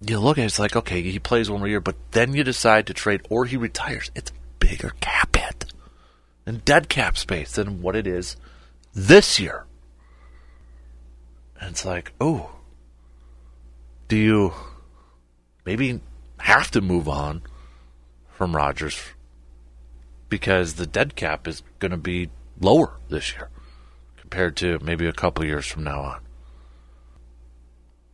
you 0.00 0.18
look 0.18 0.38
at 0.38 0.42
it, 0.42 0.46
it's 0.46 0.58
like 0.58 0.76
okay, 0.76 1.02
he 1.02 1.18
plays 1.18 1.50
one 1.50 1.60
more 1.60 1.68
year, 1.68 1.80
but 1.80 1.96
then 2.12 2.34
you 2.34 2.44
decide 2.44 2.86
to 2.86 2.94
trade 2.94 3.26
or 3.30 3.44
he 3.44 3.56
retires. 3.56 4.10
It's 4.14 4.32
bigger 4.58 4.92
cap 5.00 5.36
hit 5.36 5.66
and 6.44 6.64
dead 6.64 6.88
cap 6.88 7.16
space 7.16 7.52
than 7.52 7.82
what 7.82 7.96
it 7.96 8.06
is 8.06 8.36
this 8.94 9.38
year. 9.40 9.66
And 11.60 11.70
it's 11.70 11.84
like, 11.84 12.12
oh, 12.20 12.50
do 14.08 14.16
you 14.16 14.52
maybe 15.64 16.00
have 16.38 16.70
to 16.70 16.80
move 16.80 17.08
on 17.08 17.42
from 18.28 18.54
Rodgers 18.54 19.00
because 20.28 20.74
the 20.74 20.86
dead 20.86 21.16
cap 21.16 21.48
is 21.48 21.62
going 21.78 21.90
to 21.90 21.96
be 21.96 22.30
lower 22.60 22.98
this 23.08 23.32
year 23.32 23.48
compared 24.16 24.56
to 24.56 24.78
maybe 24.80 25.06
a 25.06 25.12
couple 25.12 25.44
years 25.44 25.66
from 25.66 25.84
now 25.84 26.00
on. 26.00 26.20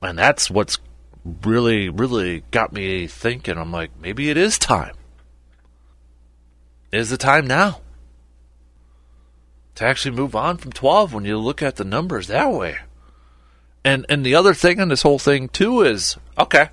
And 0.03 0.19
that's 0.19 0.51
what's 0.51 0.79
really, 1.25 1.88
really 1.88 2.43
got 2.50 2.73
me 2.73 3.07
thinking. 3.07 3.59
I'm 3.59 3.73
like, 3.73 3.91
maybe 4.00 4.31
it 4.31 4.37
is 4.37 4.59
time. 4.59 4.95
Is 6.91 7.11
the 7.11 7.17
time 7.17 7.47
now 7.47 7.81
to 9.75 9.85
actually 9.85 10.14
move 10.14 10.37
on 10.37 10.59
from 10.59 10.73
12 10.73 11.14
when 11.14 11.25
you 11.25 11.38
look 11.38 11.62
at 11.62 11.76
the 11.76 11.85
numbers 11.85 12.26
that 12.26 12.52
way? 12.52 12.79
And 13.85 14.07
and 14.09 14.25
the 14.25 14.35
other 14.35 14.55
thing 14.55 14.79
in 14.79 14.88
this 14.88 15.02
whole 15.02 15.19
thing 15.19 15.49
too 15.49 15.83
is 15.83 16.17
okay. 16.38 16.69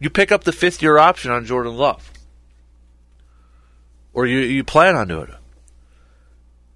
You 0.00 0.10
pick 0.10 0.32
up 0.32 0.44
the 0.44 0.52
fifth 0.52 0.82
year 0.82 0.98
option 0.98 1.30
on 1.30 1.44
Jordan 1.44 1.76
Love. 1.76 2.12
Or 4.12 4.26
you, 4.26 4.38
you 4.38 4.64
plan 4.64 4.96
on 4.96 5.08
doing 5.08 5.28
it. 5.28 5.34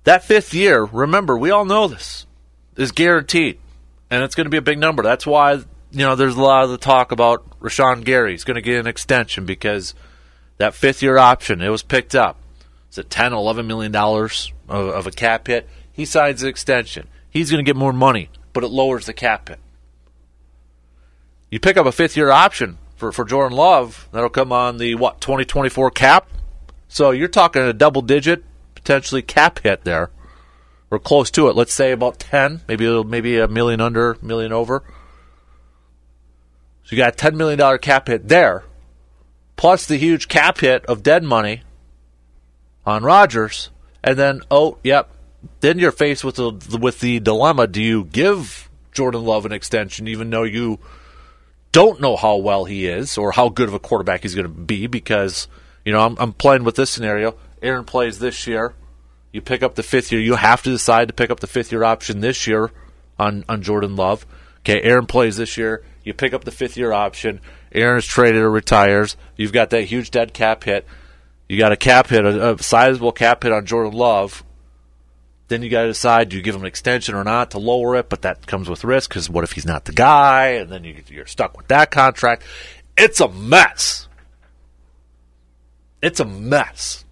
That 0.04 0.24
fifth 0.24 0.54
year, 0.54 0.84
remember, 0.84 1.36
we 1.36 1.50
all 1.50 1.64
know 1.64 1.88
this, 1.88 2.26
is 2.76 2.92
guaranteed. 2.92 3.58
And 4.10 4.22
it's 4.22 4.34
going 4.34 4.46
to 4.46 4.50
be 4.50 4.56
a 4.56 4.62
big 4.62 4.78
number. 4.78 5.02
That's 5.02 5.26
why, 5.26 5.60
you 5.92 6.00
know, 6.00 6.14
there's 6.14 6.36
a 6.36 6.40
lot 6.40 6.64
of 6.64 6.70
the 6.70 6.78
talk 6.78 7.12
about 7.12 7.58
Rashan 7.60 8.04
Gary. 8.04 8.32
He's 8.32 8.44
going 8.44 8.56
to 8.56 8.60
get 8.60 8.78
an 8.78 8.86
extension 8.86 9.44
because 9.44 9.94
that 10.58 10.74
fifth 10.74 11.02
year 11.02 11.18
option, 11.18 11.60
it 11.60 11.68
was 11.68 11.82
picked 11.82 12.14
up. 12.14 12.38
It's 12.88 12.98
a 12.98 13.04
10, 13.04 13.32
11 13.32 13.66
million 13.66 13.92
dollars 13.92 14.52
of, 14.68 14.88
of 14.88 15.06
a 15.06 15.10
cap 15.10 15.46
hit. 15.46 15.68
He 15.92 16.04
signs 16.04 16.42
an 16.42 16.48
extension. 16.48 17.08
He's 17.30 17.50
going 17.50 17.64
to 17.64 17.68
get 17.68 17.76
more 17.76 17.92
money 17.92 18.30
but 18.52 18.64
it 18.64 18.68
lowers 18.68 19.06
the 19.06 19.12
cap 19.12 19.48
hit. 19.48 19.58
You 21.50 21.60
pick 21.60 21.76
up 21.76 21.86
a 21.86 21.92
fifth 21.92 22.16
year 22.16 22.30
option 22.30 22.78
for, 22.96 23.12
for 23.12 23.24
Jordan 23.24 23.56
Love, 23.56 24.08
that'll 24.12 24.28
come 24.28 24.52
on 24.52 24.78
the 24.78 24.94
what, 24.94 25.20
2024 25.20 25.90
cap? 25.90 26.28
So 26.88 27.10
you're 27.10 27.28
talking 27.28 27.62
a 27.62 27.72
double 27.72 28.02
digit, 28.02 28.44
potentially 28.74 29.22
cap 29.22 29.60
hit 29.60 29.84
there. 29.84 30.10
Or 30.92 30.98
close 30.98 31.30
to 31.32 31.48
it. 31.48 31.54
Let's 31.54 31.72
say 31.72 31.92
about 31.92 32.18
10, 32.18 32.62
maybe 32.66 33.04
maybe 33.04 33.38
a 33.38 33.46
million 33.46 33.80
under, 33.80 34.16
million 34.20 34.52
over. 34.52 34.82
So 36.90 36.96
you 36.96 37.02
got 37.02 37.14
a 37.22 37.30
$10 37.30 37.36
million 37.36 37.78
cap 37.78 38.08
hit 38.08 38.26
there, 38.26 38.64
plus 39.54 39.86
the 39.86 39.96
huge 39.96 40.26
cap 40.26 40.58
hit 40.58 40.84
of 40.86 41.04
dead 41.04 41.22
money 41.22 41.62
on 42.84 43.04
Rodgers, 43.04 43.70
And 44.02 44.18
then, 44.18 44.40
oh, 44.50 44.76
yep, 44.82 45.08
then 45.60 45.78
you're 45.78 45.92
faced 45.92 46.24
with 46.24 46.34
the 46.34 46.50
with 46.80 46.98
the 46.98 47.20
dilemma: 47.20 47.68
Do 47.68 47.80
you 47.80 48.02
give 48.06 48.68
Jordan 48.90 49.24
Love 49.24 49.46
an 49.46 49.52
extension, 49.52 50.08
even 50.08 50.30
though 50.30 50.42
you 50.42 50.80
don't 51.70 52.00
know 52.00 52.16
how 52.16 52.38
well 52.38 52.64
he 52.64 52.88
is 52.88 53.16
or 53.16 53.30
how 53.30 53.50
good 53.50 53.68
of 53.68 53.74
a 53.74 53.78
quarterback 53.78 54.22
he's 54.22 54.34
going 54.34 54.48
to 54.48 54.52
be? 54.52 54.88
Because 54.88 55.46
you 55.84 55.92
know, 55.92 56.04
I'm, 56.04 56.16
I'm 56.18 56.32
playing 56.32 56.64
with 56.64 56.74
this 56.74 56.90
scenario. 56.90 57.36
Aaron 57.62 57.84
plays 57.84 58.18
this 58.18 58.48
year. 58.48 58.74
You 59.30 59.40
pick 59.40 59.62
up 59.62 59.76
the 59.76 59.84
fifth 59.84 60.10
year. 60.10 60.20
You 60.20 60.34
have 60.34 60.64
to 60.64 60.70
decide 60.70 61.06
to 61.06 61.14
pick 61.14 61.30
up 61.30 61.38
the 61.38 61.46
fifth 61.46 61.70
year 61.70 61.84
option 61.84 62.18
this 62.18 62.48
year 62.48 62.72
on 63.16 63.44
on 63.48 63.62
Jordan 63.62 63.94
Love. 63.94 64.26
Okay, 64.62 64.82
Aaron 64.82 65.06
plays 65.06 65.36
this 65.36 65.56
year. 65.56 65.84
You 66.04 66.14
pick 66.14 66.32
up 66.32 66.44
the 66.44 66.50
fifth 66.50 66.76
year 66.76 66.92
option. 66.92 67.40
Aaron 67.72 67.98
is 67.98 68.06
traded 68.06 68.40
or 68.42 68.50
retires. 68.50 69.16
You've 69.36 69.52
got 69.52 69.70
that 69.70 69.82
huge 69.82 70.10
dead 70.10 70.32
cap 70.32 70.64
hit. 70.64 70.86
You 71.48 71.58
got 71.58 71.72
a 71.72 71.76
cap 71.76 72.08
hit, 72.08 72.24
a, 72.24 72.54
a 72.54 72.62
sizable 72.62 73.12
cap 73.12 73.42
hit 73.42 73.52
on 73.52 73.66
Jordan 73.66 73.92
Love 73.92 74.44
then 75.50 75.62
you 75.62 75.68
got 75.68 75.82
to 75.82 75.88
decide 75.88 76.28
do 76.28 76.36
you 76.36 76.42
give 76.42 76.54
him 76.54 76.62
an 76.62 76.68
extension 76.68 77.14
or 77.14 77.24
not 77.24 77.50
to 77.50 77.58
lower 77.58 77.96
it, 77.96 78.08
but 78.08 78.22
that 78.22 78.46
comes 78.46 78.70
with 78.70 78.84
risk 78.84 79.10
because 79.10 79.28
what 79.28 79.44
if 79.44 79.52
he's 79.52 79.66
not 79.66 79.84
the 79.84 79.92
guy, 79.92 80.50
and 80.50 80.70
then 80.70 80.84
you, 80.84 81.02
you're 81.08 81.26
stuck 81.26 81.56
with 81.56 81.68
that 81.68 81.90
contract. 81.90 82.44
It's 82.96 83.20
a 83.20 83.28
mess. 83.28 84.08
It's 86.00 86.20
a 86.20 86.24
mess. 86.24 87.04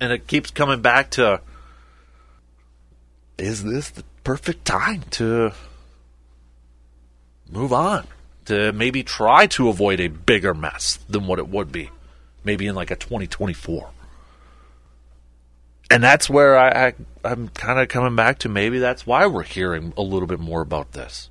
And 0.00 0.12
it 0.12 0.26
keeps 0.26 0.50
coming 0.50 0.82
back 0.82 1.10
to 1.12 1.40
is 3.38 3.62
this 3.62 3.90
the 3.90 4.02
perfect 4.24 4.64
time 4.64 5.04
to 5.10 5.52
move 7.50 7.72
on? 7.72 8.06
To 8.46 8.72
maybe 8.72 9.02
try 9.02 9.46
to 9.48 9.68
avoid 9.68 10.00
a 10.00 10.08
bigger 10.08 10.54
mess 10.54 10.98
than 11.08 11.26
what 11.26 11.38
it 11.38 11.48
would 11.48 11.70
be, 11.70 11.90
maybe 12.44 12.66
in 12.66 12.74
like 12.74 12.90
a 12.90 12.96
2024 12.96 13.90
and 15.90 16.02
that's 16.02 16.28
where 16.28 16.56
I, 16.58 16.88
I 16.88 17.30
am 17.30 17.48
kind 17.48 17.78
of 17.78 17.88
coming 17.88 18.16
back 18.16 18.40
to 18.40 18.48
maybe 18.48 18.78
that's 18.78 19.06
why 19.06 19.26
we're 19.26 19.42
hearing 19.42 19.92
a 19.96 20.02
little 20.02 20.26
bit 20.26 20.40
more 20.40 20.60
about 20.60 20.92
this 20.92 21.30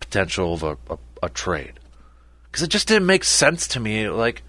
potential 0.00 0.54
of 0.54 0.62
a, 0.62 0.76
a, 0.90 0.98
a 1.22 1.28
trade 1.30 1.80
because 2.44 2.62
it 2.62 2.70
just 2.70 2.88
didn't 2.88 3.06
make 3.06 3.24
sense 3.24 3.66
to 3.68 3.80
me. 3.80 4.08
Like 4.08 4.42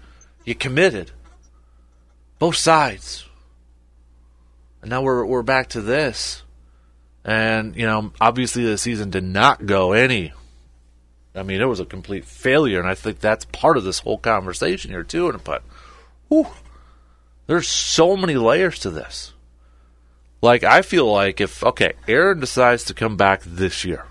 you 0.44 0.54
committed 0.54 1.10
both 2.38 2.56
sides, 2.56 3.26
and 4.82 4.90
now 4.90 5.02
we're 5.02 5.24
we're 5.24 5.42
back 5.42 5.70
to 5.70 5.80
this, 5.80 6.42
and 7.24 7.74
you 7.74 7.86
know 7.86 8.12
obviously 8.20 8.64
the 8.64 8.78
season 8.78 9.10
did 9.10 9.24
not 9.24 9.66
go 9.66 9.92
any. 9.92 10.32
I 11.36 11.42
mean, 11.42 11.60
it 11.60 11.66
was 11.66 11.80
a 11.80 11.84
complete 11.84 12.24
failure, 12.24 12.80
and 12.80 12.88
I 12.88 12.94
think 12.94 13.20
that's 13.20 13.44
part 13.46 13.76
of 13.76 13.84
this 13.84 14.00
whole 14.00 14.18
conversation 14.18 14.90
here 14.90 15.02
too. 15.02 15.28
And 15.28 15.44
but, 15.44 15.62
whew, 16.28 16.46
there's 17.46 17.68
so 17.68 18.16
many 18.16 18.34
layers 18.34 18.78
to 18.80 18.90
this. 18.90 19.34
Like, 20.40 20.64
I 20.64 20.82
feel 20.82 21.10
like 21.10 21.40
if, 21.40 21.62
okay, 21.62 21.94
Aaron 22.08 22.40
decides 22.40 22.84
to 22.84 22.94
come 22.94 23.16
back 23.16 23.42
this 23.42 23.84
year, 23.84 24.06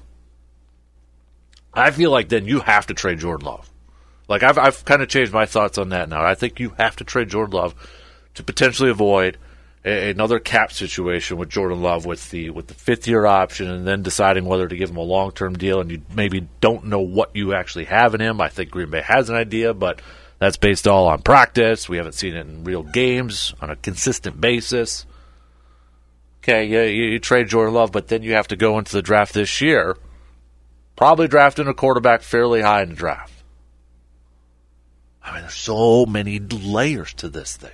I 1.74 1.92
feel 1.92 2.12
like 2.12 2.30
then 2.30 2.46
you 2.46 2.62
have 2.62 2.88
to 2.88 2.94
trade 2.94 3.20
Jordan 3.20 3.48
Love. 3.48 3.70
Like, 4.28 4.44
I've, 4.44 4.58
I've 4.58 4.86
kind 4.86 5.02
of 5.02 5.10
changed 5.10 5.34
my 5.34 5.46
thoughts 5.46 5.78
on 5.78 5.90
that 5.90 6.10
now. 6.10 6.24
I 6.24 6.36
think 6.36 6.60
you 6.60 6.74
have 6.78 6.96
to 6.98 7.04
trade 7.04 7.30
Jordan 7.30 7.56
Love 7.56 7.76
to 8.34 8.44
potentially 8.44 8.90
avoid 8.90 9.38
a, 9.86 10.10
another 10.10 10.40
cap 10.40 10.72
situation 10.72 11.38
with 11.38 11.50
Jordan 11.50 11.82
Love 11.82 12.06
with 12.06 12.32
the 12.32 12.50
with 12.50 12.68
the 12.68 12.74
fifth 12.74 13.08
year 13.08 13.26
option 13.26 13.70
and 13.70 13.88
then 13.88 14.02
deciding 14.02 14.46
whether 14.46 14.68
to 14.68 14.76
give 14.76 14.90
him 14.90 14.98
a 14.98 15.02
long 15.02 15.32
term 15.32 15.58
deal 15.58 15.80
and 15.80 15.92
you 15.92 16.02
maybe 16.14 16.48
don't 16.60 16.86
know 16.86 17.00
what 17.00 17.36
you 17.36 17.54
actually 17.54 17.86
have 17.86 18.16
in 18.16 18.22
him. 18.22 18.42
I 18.42 18.50
think 18.50 18.72
Green 18.72 18.90
Bay 18.90 19.02
has 19.02 19.30
an 19.30 19.36
idea, 19.36 19.74
but 19.74 20.02
that's 20.40 20.58
based 20.58 20.88
all 20.88 21.08
on 21.08 21.22
practice. 21.22 21.88
We 21.88 21.98
haven't 21.98 22.14
seen 22.14 22.36
it 22.36 22.48
in 22.48 22.64
real 22.64 22.84
games 22.84 23.54
on 23.62 23.70
a 23.70 23.76
consistent 23.76 24.42
basis. 24.42 25.06
Okay, 26.44 26.66
yeah, 26.66 26.84
you, 26.84 27.06
you 27.06 27.20
trade 27.20 27.48
Jordan 27.48 27.74
Love, 27.74 27.92
but 27.92 28.08
then 28.08 28.22
you 28.22 28.34
have 28.34 28.48
to 28.50 28.56
go 28.56 28.78
into 28.78 28.92
the 28.92 29.02
draft 29.02 29.34
this 29.34 29.62
year, 29.62 29.98
probably 30.96 31.28
drafting 31.28 31.68
a 31.68 31.74
quarterback 31.74 32.22
fairly 32.22 32.62
high 32.62 32.84
in 32.84 32.90
the 32.90 32.96
draft. 32.96 33.34
I 35.24 35.34
mean, 35.34 35.42
there's 35.42 35.56
so 35.56 36.06
many 36.06 36.38
layers 36.38 37.14
to 37.16 37.30
this 37.30 37.58
thing. 37.58 37.72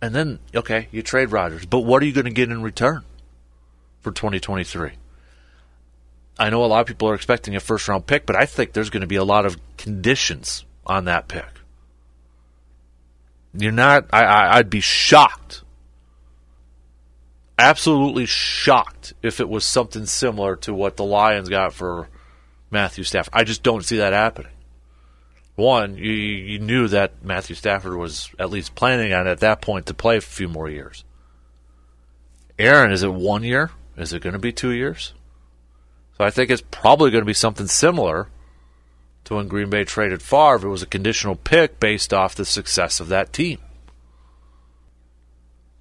And 0.00 0.14
then, 0.14 0.38
okay, 0.54 0.88
you 0.92 1.02
trade 1.02 1.32
Rodgers, 1.32 1.66
but 1.66 1.80
what 1.80 2.02
are 2.02 2.06
you 2.06 2.12
going 2.12 2.24
to 2.24 2.30
get 2.30 2.50
in 2.50 2.62
return 2.62 3.04
for 4.00 4.12
2023? 4.12 4.92
I 6.38 6.50
know 6.50 6.64
a 6.64 6.66
lot 6.66 6.80
of 6.80 6.86
people 6.86 7.08
are 7.08 7.14
expecting 7.14 7.56
a 7.56 7.60
first 7.60 7.88
round 7.88 8.06
pick, 8.06 8.24
but 8.24 8.36
I 8.36 8.46
think 8.46 8.72
there's 8.72 8.90
going 8.90 9.00
to 9.00 9.08
be 9.08 9.16
a 9.16 9.24
lot 9.24 9.44
of 9.44 9.56
conditions 9.76 10.64
on 10.86 11.06
that 11.06 11.26
pick. 11.26 11.46
You're 13.54 13.72
not, 13.72 14.06
I, 14.12 14.58
I'd 14.58 14.70
be 14.70 14.80
shocked, 14.80 15.62
absolutely 17.58 18.26
shocked 18.26 19.14
if 19.22 19.40
it 19.40 19.48
was 19.48 19.64
something 19.64 20.06
similar 20.06 20.54
to 20.56 20.72
what 20.72 20.96
the 20.96 21.04
Lions 21.04 21.48
got 21.48 21.72
for 21.72 22.08
Matthew 22.70 23.02
Stafford. 23.02 23.34
I 23.34 23.42
just 23.42 23.64
don't 23.64 23.84
see 23.84 23.96
that 23.96 24.12
happening. 24.12 24.52
One, 25.58 25.96
you, 25.96 26.12
you 26.12 26.60
knew 26.60 26.86
that 26.86 27.24
Matthew 27.24 27.56
Stafford 27.56 27.96
was 27.96 28.30
at 28.38 28.48
least 28.48 28.76
planning 28.76 29.12
on 29.12 29.26
at 29.26 29.40
that 29.40 29.60
point 29.60 29.86
to 29.86 29.92
play 29.94 30.16
a 30.16 30.20
few 30.20 30.46
more 30.46 30.70
years. 30.70 31.02
Aaron, 32.60 32.92
is 32.92 33.02
it 33.02 33.12
one 33.12 33.42
year? 33.42 33.72
Is 33.96 34.12
it 34.12 34.22
going 34.22 34.34
to 34.34 34.38
be 34.38 34.52
two 34.52 34.70
years? 34.70 35.14
So 36.16 36.22
I 36.22 36.30
think 36.30 36.50
it's 36.50 36.62
probably 36.70 37.10
going 37.10 37.22
to 37.22 37.26
be 37.26 37.32
something 37.32 37.66
similar 37.66 38.28
to 39.24 39.34
when 39.34 39.48
Green 39.48 39.68
Bay 39.68 39.82
traded 39.82 40.22
Favre. 40.22 40.68
It 40.68 40.70
was 40.70 40.84
a 40.84 40.86
conditional 40.86 41.34
pick 41.34 41.80
based 41.80 42.14
off 42.14 42.36
the 42.36 42.44
success 42.44 43.00
of 43.00 43.08
that 43.08 43.32
team. 43.32 43.58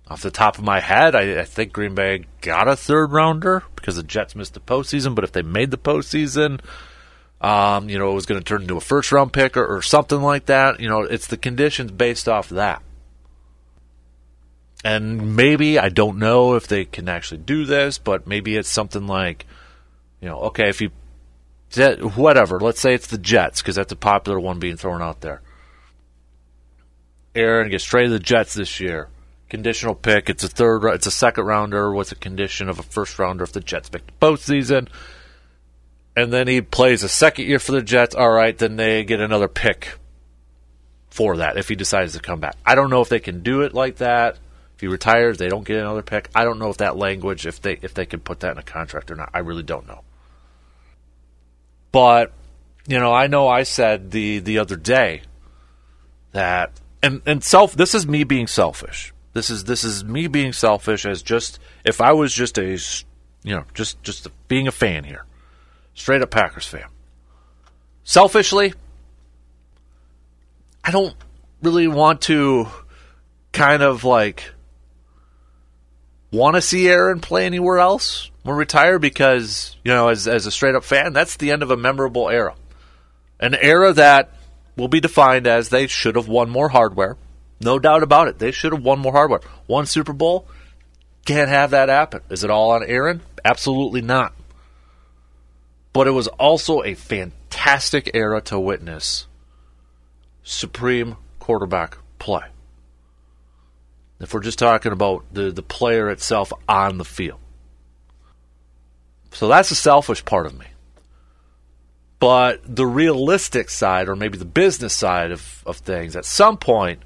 Off 0.08 0.24
the 0.24 0.32
top 0.32 0.58
of 0.58 0.64
my 0.64 0.80
head, 0.80 1.16
I, 1.16 1.42
I 1.42 1.44
think 1.44 1.72
Green 1.72 1.94
Bay 1.94 2.26
got 2.42 2.68
a 2.68 2.76
third 2.76 3.12
rounder 3.12 3.62
because 3.76 3.98
the 3.98 4.02
Jets 4.02 4.36
missed 4.36 4.56
the 4.56 4.60
postseason. 4.60 5.14
But 5.14 5.24
if 5.24 5.34
they 5.34 5.44
made 5.44 5.70
the 5.70 5.78
postseason, 5.78 6.62
um, 7.42 7.90
you 7.90 8.00
know, 8.00 8.12
it 8.12 8.16
was 8.16 8.26
going 8.26 8.40
to 8.42 8.46
turn 8.46 8.64
into 8.64 8.78
a 8.78 8.82
first 8.82 9.12
round 9.12 9.32
pick 9.34 9.58
or, 9.58 9.78
or 9.78 9.82
something 9.82 10.22
like 10.22 10.48
that. 10.48 10.80
You 10.80 10.90
know, 10.90 11.02
it's 11.02 11.28
the 11.28 11.38
conditions 11.38 11.92
based 11.92 12.28
off 12.28 12.50
that. 12.50 12.82
And 14.84 15.36
maybe, 15.36 15.80
I 15.80 15.90
don't 15.90 16.18
know 16.18 16.56
if 16.56 16.68
they 16.68 16.86
can 16.86 17.10
actually 17.10 17.40
do 17.40 17.66
this, 17.66 17.98
but 17.98 18.28
maybe 18.28 18.56
it's 18.56 18.70
something 18.70 19.08
like, 19.08 19.46
you 20.22 20.30
know, 20.30 20.40
okay, 20.42 20.70
if 20.70 20.82
you, 20.82 20.92
whatever, 22.16 22.60
let's 22.60 22.80
say 22.80 22.94
it's 22.94 23.08
the 23.08 23.18
Jets, 23.18 23.62
because 23.62 23.76
that's 23.76 23.92
a 23.92 23.98
popular 23.98 24.40
one 24.40 24.60
being 24.60 24.78
thrown 24.78 25.02
out 25.02 25.22
there. 25.22 25.42
Aaron 27.36 27.70
gets 27.70 27.84
traded 27.84 28.12
to 28.12 28.18
the 28.18 28.24
Jets 28.24 28.54
this 28.54 28.80
year. 28.80 29.10
Conditional 29.50 29.96
pick. 29.96 30.30
It's 30.30 30.44
a 30.44 30.50
third. 30.50 30.84
It's 30.94 31.08
a 31.08 31.12
second 31.12 31.46
rounder 31.46 31.94
with 31.94 32.12
a 32.12 32.16
condition 32.16 32.68
of 32.68 32.80
a 32.80 32.84
first 32.84 33.18
rounder 33.18 33.44
if 33.44 33.54
the 33.54 33.62
Jets 33.62 33.92
make 33.92 34.06
the 34.06 34.14
postseason. 34.14 34.90
And 36.18 36.34
then 36.34 36.48
he 36.48 36.62
plays 36.62 37.04
a 37.04 37.10
second 37.10 37.46
year 37.46 37.60
for 37.60 37.74
the 37.74 37.82
Jets. 37.84 38.16
All 38.16 38.32
right, 38.32 38.58
then 38.58 38.76
they 38.76 39.04
get 39.04 39.22
another 39.22 39.48
pick 39.48 40.00
for 41.12 41.38
that 41.38 41.58
if 41.58 41.70
he 41.70 41.76
decides 41.76 42.14
to 42.14 42.20
come 42.20 42.40
back. 42.40 42.56
I 42.66 42.74
don't 42.74 42.90
know 42.90 43.02
if 43.02 43.10
they 43.10 43.20
can 43.20 43.44
do 43.44 43.62
it 43.62 43.76
like 43.76 43.98
that. 43.98 44.40
If 44.74 44.82
he 44.82 44.88
retires, 44.88 45.38
they 45.38 45.48
don't 45.48 45.64
get 45.64 45.78
another 45.78 46.02
pick. 46.02 46.30
I 46.34 46.44
don't 46.44 46.58
know 46.58 46.72
if 46.72 46.78
that 46.78 46.98
language, 46.98 47.46
if 47.46 47.62
they 47.62 47.78
if 47.84 47.94
they 47.94 48.08
can 48.08 48.20
put 48.20 48.40
that 48.40 48.54
in 48.54 48.58
a 48.58 48.64
contract 48.64 49.12
or 49.12 49.16
not. 49.16 49.30
I 49.32 49.40
really 49.40 49.62
don't 49.62 49.88
know. 49.88 50.02
But 51.92 52.34
you 52.88 52.98
know, 52.98 53.14
I 53.14 53.28
know 53.28 53.48
I 53.48 53.62
said 53.62 54.10
the 54.10 54.40
the 54.40 54.58
other 54.58 54.76
day 54.76 55.22
that 56.32 56.72
and 57.04 57.22
and 57.28 57.44
self. 57.44 57.74
This 57.74 57.94
is 57.94 58.08
me 58.08 58.24
being 58.24 58.48
selfish. 58.48 59.14
This 59.34 59.52
is 59.52 59.66
this 59.66 59.84
is 59.84 60.04
me 60.04 60.26
being 60.26 60.52
selfish 60.52 61.06
as 61.06 61.22
just 61.22 61.60
if 61.86 62.02
I 62.02 62.14
was 62.14 62.34
just 62.34 62.58
a 62.58 62.80
you 63.44 63.56
know 63.56 63.66
just 63.76 64.02
just 64.02 64.28
being 64.48 64.68
a 64.68 64.72
fan 64.72 65.04
here, 65.04 65.26
straight 65.98 66.22
up 66.22 66.32
Packers 66.32 66.66
fan. 66.66 66.86
Selfishly, 68.06 68.74
I 70.84 70.92
don't 70.92 71.14
really 71.62 71.88
want 71.88 72.22
to 72.22 72.68
kind 73.52 73.82
of 73.82 74.06
like 74.06 74.52
want 76.32 76.56
to 76.56 76.62
see 76.62 76.88
Aaron 76.88 77.20
play 77.20 77.46
anywhere 77.46 77.80
else 77.80 78.32
when 78.44 78.56
retired 78.56 79.00
because, 79.00 79.76
you 79.84 79.92
know, 79.92 80.08
as, 80.08 80.28
as 80.28 80.46
a 80.46 80.52
straight 80.52 80.76
up 80.76 80.86
fan, 80.86 81.12
that's 81.12 81.36
the 81.36 81.52
end 81.52 81.64
of 81.64 81.72
a 81.72 81.78
memorable 81.78 82.30
era. 82.30 82.56
An 83.40 83.56
era 83.56 83.92
that 83.94 84.32
will 84.78 84.88
be 84.88 85.00
defined 85.00 85.48
as 85.48 85.70
they 85.70 85.88
should 85.88 86.16
have 86.16 86.28
won 86.28 86.50
more 86.50 86.70
hardware. 86.70 87.18
No 87.60 87.80
doubt 87.80 88.04
about 88.04 88.28
it. 88.28 88.40
They 88.40 88.52
should 88.52 88.72
have 88.72 88.84
won 88.84 89.00
more 89.00 89.12
hardware. 89.12 89.42
One 89.66 89.88
Super 89.88 90.14
Bowl, 90.14 90.48
can't 91.26 91.50
have 91.50 91.72
that 91.72 91.90
happen. 91.90 92.22
Is 92.30 92.44
it 92.44 92.52
all 92.52 92.72
on 92.72 92.84
Aaron? 92.84 93.22
Absolutely 93.44 94.02
not. 94.02 94.34
But 95.98 96.06
it 96.06 96.12
was 96.12 96.28
also 96.28 96.84
a 96.84 96.94
fantastic 96.94 98.12
era 98.14 98.40
to 98.42 98.60
witness 98.60 99.26
supreme 100.44 101.18
quarterback 101.40 101.98
play 102.20 102.44
if 104.20 104.32
we're 104.32 104.42
just 104.42 104.60
talking 104.60 104.92
about 104.92 105.26
the, 105.34 105.50
the 105.50 105.64
player 105.64 106.08
itself 106.12 106.54
on 106.70 107.00
the 107.00 107.04
field. 107.04 107.40
So 109.32 109.48
that's 109.48 109.70
the 109.70 109.76
selfish 109.76 110.24
part 110.24 110.46
of 110.46 110.56
me. 110.56 110.68
But 112.20 112.62
the 112.64 112.86
realistic 112.86 113.72
side, 113.72 114.08
or 114.08 114.16
maybe 114.16 114.38
the 114.38 114.46
business 114.46 114.94
side 114.94 115.32
of, 115.32 115.64
of 115.66 115.78
things, 115.78 116.16
at 116.16 116.26
some 116.26 116.58
point, 116.58 117.02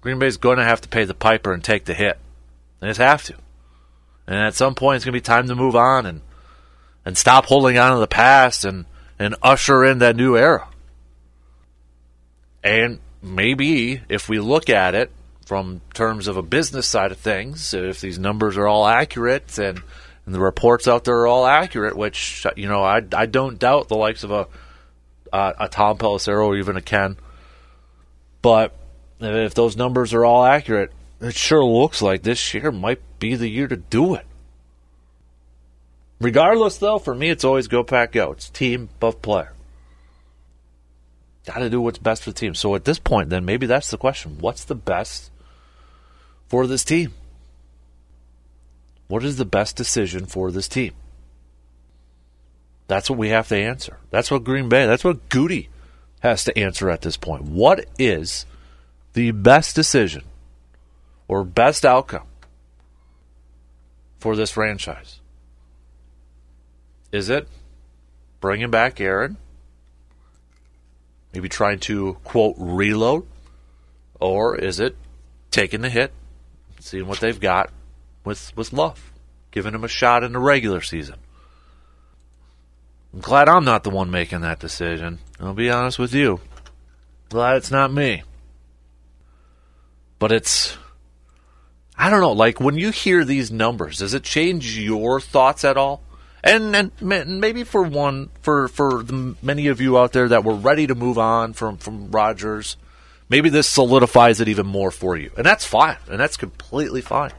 Green 0.00 0.18
Bay's 0.18 0.38
going 0.38 0.56
to 0.56 0.64
have 0.64 0.80
to 0.80 0.88
pay 0.88 1.04
the 1.04 1.12
piper 1.12 1.52
and 1.52 1.62
take 1.62 1.84
the 1.84 1.92
hit. 1.92 2.18
They 2.80 2.86
just 2.86 3.00
have 3.00 3.22
to. 3.24 3.34
And 4.26 4.36
at 4.36 4.54
some 4.54 4.74
point, 4.74 4.96
it's 4.96 5.04
going 5.04 5.12
to 5.12 5.18
be 5.18 5.20
time 5.20 5.46
to 5.48 5.54
move 5.54 5.76
on 5.76 6.06
and 6.06 6.22
and 7.04 7.16
stop 7.16 7.46
holding 7.46 7.78
on 7.78 7.92
to 7.92 7.98
the 7.98 8.06
past 8.06 8.64
and, 8.64 8.84
and 9.18 9.34
usher 9.42 9.84
in 9.84 9.98
that 9.98 10.16
new 10.16 10.36
era. 10.36 10.68
And 12.62 13.00
maybe 13.22 14.00
if 14.08 14.28
we 14.28 14.38
look 14.38 14.68
at 14.68 14.94
it 14.94 15.10
from 15.46 15.80
terms 15.94 16.28
of 16.28 16.36
a 16.36 16.42
business 16.42 16.86
side 16.86 17.12
of 17.12 17.18
things, 17.18 17.74
if 17.74 18.00
these 18.00 18.18
numbers 18.18 18.56
are 18.56 18.68
all 18.68 18.86
accurate 18.86 19.58
and, 19.58 19.82
and 20.26 20.34
the 20.34 20.40
reports 20.40 20.86
out 20.86 21.04
there 21.04 21.20
are 21.20 21.26
all 21.26 21.46
accurate, 21.46 21.96
which 21.96 22.46
you 22.56 22.68
know 22.68 22.82
I, 22.82 23.02
I 23.12 23.26
don't 23.26 23.58
doubt 23.58 23.88
the 23.88 23.96
likes 23.96 24.24
of 24.24 24.30
a 24.30 24.46
uh, 25.32 25.52
a 25.58 25.68
Tom 25.68 25.96
Pelissero 25.96 26.46
or 26.46 26.56
even 26.56 26.76
a 26.76 26.82
Ken, 26.82 27.16
but 28.42 28.76
if 29.20 29.54
those 29.54 29.76
numbers 29.76 30.12
are 30.12 30.24
all 30.24 30.44
accurate, 30.44 30.92
it 31.20 31.34
sure 31.34 31.64
looks 31.64 32.02
like 32.02 32.22
this 32.22 32.54
year 32.54 32.70
might 32.70 33.00
be 33.18 33.34
the 33.34 33.48
year 33.48 33.68
to 33.68 33.76
do 33.76 34.14
it. 34.14 34.26
Regardless, 36.20 36.76
though, 36.76 36.98
for 36.98 37.14
me, 37.14 37.30
it's 37.30 37.44
always 37.44 37.66
go 37.66 37.82
pack 37.82 38.12
go. 38.12 38.32
It's 38.32 38.50
team 38.50 38.90
above 38.96 39.22
player. 39.22 39.52
Got 41.46 41.60
to 41.60 41.70
do 41.70 41.80
what's 41.80 41.98
best 41.98 42.22
for 42.22 42.30
the 42.30 42.38
team. 42.38 42.54
So 42.54 42.74
at 42.74 42.84
this 42.84 42.98
point, 42.98 43.30
then 43.30 43.44
maybe 43.44 43.66
that's 43.66 43.90
the 43.90 43.96
question: 43.96 44.38
What's 44.38 44.64
the 44.64 44.74
best 44.74 45.30
for 46.48 46.66
this 46.66 46.84
team? 46.84 47.14
What 49.08 49.24
is 49.24 49.38
the 49.38 49.44
best 49.44 49.76
decision 49.76 50.26
for 50.26 50.52
this 50.52 50.68
team? 50.68 50.92
That's 52.86 53.08
what 53.08 53.18
we 53.18 53.28
have 53.28 53.48
to 53.48 53.56
answer. 53.56 53.98
That's 54.10 54.30
what 54.30 54.44
Green 54.44 54.68
Bay, 54.68 54.86
that's 54.86 55.04
what 55.04 55.28
Gutey 55.28 55.68
has 56.20 56.44
to 56.44 56.58
answer 56.58 56.90
at 56.90 57.02
this 57.02 57.16
point. 57.16 57.42
What 57.42 57.86
is 57.98 58.46
the 59.14 59.30
best 59.30 59.74
decision 59.74 60.24
or 61.28 61.44
best 61.44 61.86
outcome 61.86 62.26
for 64.18 64.36
this 64.36 64.50
franchise? 64.50 65.19
Is 67.12 67.28
it 67.28 67.48
bringing 68.40 68.70
back 68.70 69.00
Aaron? 69.00 69.36
Maybe 71.32 71.48
trying 71.48 71.78
to, 71.80 72.14
quote, 72.24 72.56
reload? 72.58 73.26
Or 74.20 74.56
is 74.56 74.80
it 74.80 74.96
taking 75.50 75.80
the 75.80 75.90
hit 75.90 76.12
seeing 76.80 77.06
what 77.06 77.20
they've 77.20 77.40
got 77.40 77.70
with 78.24 78.56
with 78.56 78.72
Love, 78.72 79.12
giving 79.50 79.74
him 79.74 79.84
a 79.84 79.88
shot 79.88 80.24
in 80.24 80.32
the 80.32 80.38
regular 80.38 80.80
season. 80.80 81.16
I'm 83.12 83.20
glad 83.20 83.48
I'm 83.48 83.64
not 83.64 83.84
the 83.84 83.90
one 83.90 84.10
making 84.10 84.40
that 84.40 84.60
decision. 84.60 85.18
I'll 85.38 85.54
be 85.54 85.70
honest 85.70 85.98
with 85.98 86.14
you. 86.14 86.40
Glad 87.28 87.56
it's 87.56 87.70
not 87.70 87.92
me. 87.92 88.22
But 90.18 90.32
it's 90.32 90.76
I 91.96 92.08
don't 92.08 92.20
know, 92.20 92.32
like 92.32 92.60
when 92.60 92.78
you 92.78 92.90
hear 92.90 93.24
these 93.24 93.50
numbers, 93.50 93.98
does 93.98 94.14
it 94.14 94.22
change 94.22 94.78
your 94.78 95.20
thoughts 95.20 95.64
at 95.64 95.76
all? 95.76 96.02
And 96.42 96.74
and 96.74 97.40
maybe 97.40 97.64
for 97.64 97.82
one 97.82 98.30
for 98.40 98.68
for 98.68 99.02
the 99.02 99.36
many 99.42 99.66
of 99.66 99.80
you 99.80 99.98
out 99.98 100.12
there 100.12 100.28
that 100.28 100.44
were 100.44 100.54
ready 100.54 100.86
to 100.86 100.94
move 100.94 101.18
on 101.18 101.52
from 101.52 101.76
from 101.76 102.10
Rodgers, 102.10 102.76
maybe 103.28 103.50
this 103.50 103.68
solidifies 103.68 104.40
it 104.40 104.48
even 104.48 104.66
more 104.66 104.90
for 104.90 105.16
you. 105.16 105.30
And 105.36 105.44
that's 105.44 105.66
fine. 105.66 105.98
And 106.08 106.18
that's 106.18 106.36
completely 106.36 107.02
fine. 107.02 107.32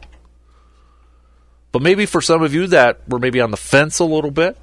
But 1.71 1.81
maybe 1.81 2.05
for 2.05 2.21
some 2.21 2.43
of 2.43 2.53
you 2.53 2.67
that 2.67 3.07
were 3.07 3.19
maybe 3.19 3.41
on 3.41 3.51
the 3.51 3.57
fence 3.57 3.99
a 3.99 4.05
little 4.05 4.31
bit, 4.31 4.57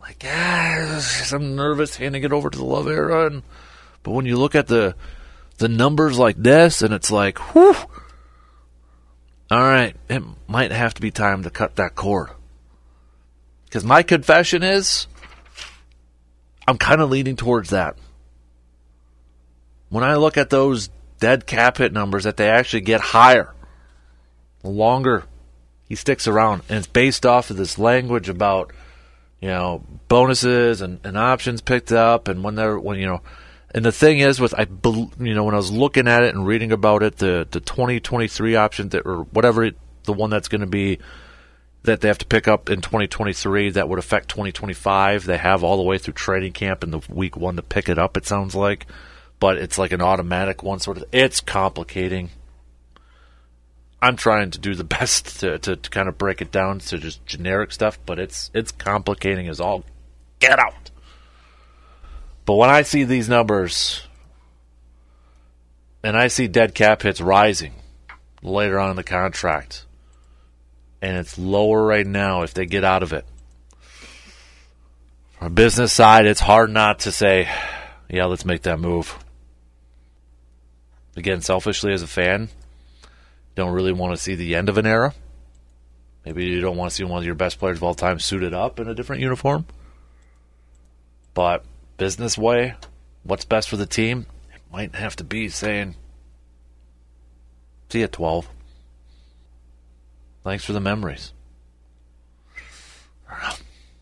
like, 0.00 0.24
ah, 0.26 1.28
I'm 1.32 1.56
nervous 1.56 1.96
handing 1.96 2.24
it 2.24 2.32
over 2.32 2.50
to 2.50 2.58
the 2.58 2.64
love 2.64 2.88
era. 2.88 3.26
And, 3.26 3.42
but 4.02 4.10
when 4.10 4.26
you 4.26 4.36
look 4.36 4.54
at 4.54 4.66
the 4.66 4.94
the 5.58 5.68
numbers 5.68 6.18
like 6.18 6.36
this, 6.36 6.82
and 6.82 6.92
it's 6.92 7.10
like, 7.10 7.38
whew, 7.54 7.76
all 9.50 9.60
right, 9.60 9.94
it 10.08 10.22
might 10.48 10.72
have 10.72 10.94
to 10.94 11.00
be 11.00 11.10
time 11.10 11.42
to 11.44 11.50
cut 11.50 11.76
that 11.76 11.94
cord. 11.94 12.30
Because 13.72 13.86
my 13.86 14.02
confession 14.02 14.62
is, 14.62 15.06
I'm 16.68 16.76
kind 16.76 17.00
of 17.00 17.08
leaning 17.08 17.36
towards 17.36 17.70
that 17.70 17.96
when 19.88 20.04
I 20.04 20.16
look 20.16 20.36
at 20.36 20.50
those 20.50 20.90
dead 21.20 21.46
cap 21.46 21.78
hit 21.78 21.90
numbers, 21.90 22.24
that 22.24 22.36
they 22.36 22.50
actually 22.50 22.82
get 22.82 23.00
higher 23.00 23.54
the 24.60 24.68
longer 24.68 25.24
he 25.88 25.94
sticks 25.94 26.26
around. 26.26 26.64
And 26.68 26.76
it's 26.76 26.86
based 26.86 27.24
off 27.24 27.48
of 27.48 27.56
this 27.56 27.78
language 27.78 28.28
about, 28.28 28.74
you 29.40 29.48
know, 29.48 29.82
bonuses 30.08 30.82
and, 30.82 31.00
and 31.02 31.16
options 31.16 31.62
picked 31.62 31.92
up 31.92 32.28
and 32.28 32.44
when 32.44 32.54
they're, 32.54 32.78
when, 32.78 32.98
you 32.98 33.06
know, 33.06 33.22
and 33.74 33.86
the 33.86 33.92
thing 33.92 34.18
is, 34.18 34.38
with 34.38 34.52
I, 34.54 34.66
you 35.18 35.34
know, 35.34 35.44
when 35.44 35.54
I 35.54 35.58
was 35.58 35.72
looking 35.72 36.06
at 36.08 36.22
it 36.22 36.34
and 36.34 36.46
reading 36.46 36.72
about 36.72 37.02
it, 37.02 37.16
the 37.16 37.48
the 37.50 37.60
2023 37.60 38.54
option 38.54 38.90
that, 38.90 39.06
or 39.06 39.22
whatever 39.24 39.64
it, 39.64 39.76
the 40.04 40.12
one 40.12 40.28
that's 40.28 40.48
going 40.48 40.60
to 40.60 40.66
be 40.66 40.98
that 41.84 42.00
they 42.00 42.08
have 42.08 42.18
to 42.18 42.26
pick 42.26 42.46
up 42.46 42.70
in 42.70 42.80
2023 42.80 43.70
that 43.70 43.88
would 43.88 43.98
affect 43.98 44.28
2025. 44.28 45.24
They 45.24 45.38
have 45.38 45.64
all 45.64 45.76
the 45.76 45.82
way 45.82 45.98
through 45.98 46.14
training 46.14 46.52
camp 46.52 46.84
in 46.84 46.90
the 46.90 47.00
week 47.08 47.36
one 47.36 47.56
to 47.56 47.62
pick 47.62 47.88
it 47.88 47.98
up. 47.98 48.16
It 48.16 48.26
sounds 48.26 48.54
like 48.54 48.86
but 49.42 49.56
it's 49.56 49.76
like 49.76 49.90
an 49.90 50.00
automatic 50.00 50.62
one 50.62 50.78
sort 50.78 50.98
of. 50.98 51.04
It's 51.10 51.40
complicating. 51.40 52.30
I'm 54.00 54.14
trying 54.14 54.52
to 54.52 54.58
do 54.60 54.76
the 54.76 54.84
best 55.00 55.40
to, 55.40 55.58
to, 55.58 55.74
to 55.74 55.90
kind 55.90 56.08
of 56.08 56.16
break 56.16 56.40
it 56.40 56.52
down 56.52 56.78
to 56.78 56.96
just 56.96 57.26
generic 57.26 57.72
stuff, 57.72 57.98
but 58.06 58.20
it's 58.20 58.52
it's 58.54 58.70
complicating 58.70 59.48
as 59.48 59.60
all 59.60 59.82
get 60.38 60.60
out. 60.60 60.92
But 62.46 62.54
when 62.54 62.70
I 62.70 62.82
see 62.82 63.02
these 63.02 63.28
numbers 63.28 64.06
and 66.04 66.16
I 66.16 66.28
see 66.28 66.46
dead 66.46 66.72
cap 66.72 67.02
hits 67.02 67.20
rising 67.20 67.72
later 68.44 68.78
on 68.78 68.90
in 68.90 68.96
the 68.96 69.02
contract, 69.02 69.86
and 71.02 71.16
it's 71.16 71.36
lower 71.36 71.84
right 71.84 72.06
now 72.06 72.42
if 72.42 72.54
they 72.54 72.64
get 72.64 72.84
out 72.84 73.02
of 73.02 73.12
it. 73.12 73.26
From 75.32 75.48
a 75.48 75.50
business 75.50 75.92
side, 75.92 76.24
it's 76.24 76.40
hard 76.40 76.70
not 76.70 77.00
to 77.00 77.12
say, 77.12 77.50
yeah, 78.08 78.26
let's 78.26 78.44
make 78.44 78.62
that 78.62 78.78
move. 78.78 79.18
Again, 81.16 81.40
selfishly 81.40 81.92
as 81.92 82.02
a 82.02 82.06
fan, 82.06 82.48
don't 83.56 83.72
really 83.72 83.92
want 83.92 84.14
to 84.14 84.22
see 84.22 84.36
the 84.36 84.54
end 84.54 84.68
of 84.68 84.78
an 84.78 84.86
era. 84.86 85.12
Maybe 86.24 86.46
you 86.46 86.60
don't 86.60 86.76
want 86.76 86.90
to 86.90 86.94
see 86.94 87.04
one 87.04 87.18
of 87.18 87.26
your 87.26 87.34
best 87.34 87.58
players 87.58 87.78
of 87.78 87.82
all 87.82 87.94
time 87.94 88.20
suited 88.20 88.54
up 88.54 88.78
in 88.78 88.88
a 88.88 88.94
different 88.94 89.22
uniform. 89.22 89.66
But 91.34 91.64
business 91.96 92.38
way, 92.38 92.76
what's 93.24 93.44
best 93.44 93.68
for 93.68 93.76
the 93.76 93.86
team? 93.86 94.26
It 94.54 94.60
might 94.72 94.94
have 94.94 95.16
to 95.16 95.24
be 95.24 95.48
saying, 95.48 95.96
see 97.90 97.98
you 97.98 98.04
at 98.04 98.12
12. 98.12 98.48
Thanks 100.44 100.64
for 100.64 100.72
the 100.72 100.80
memories. 100.80 101.32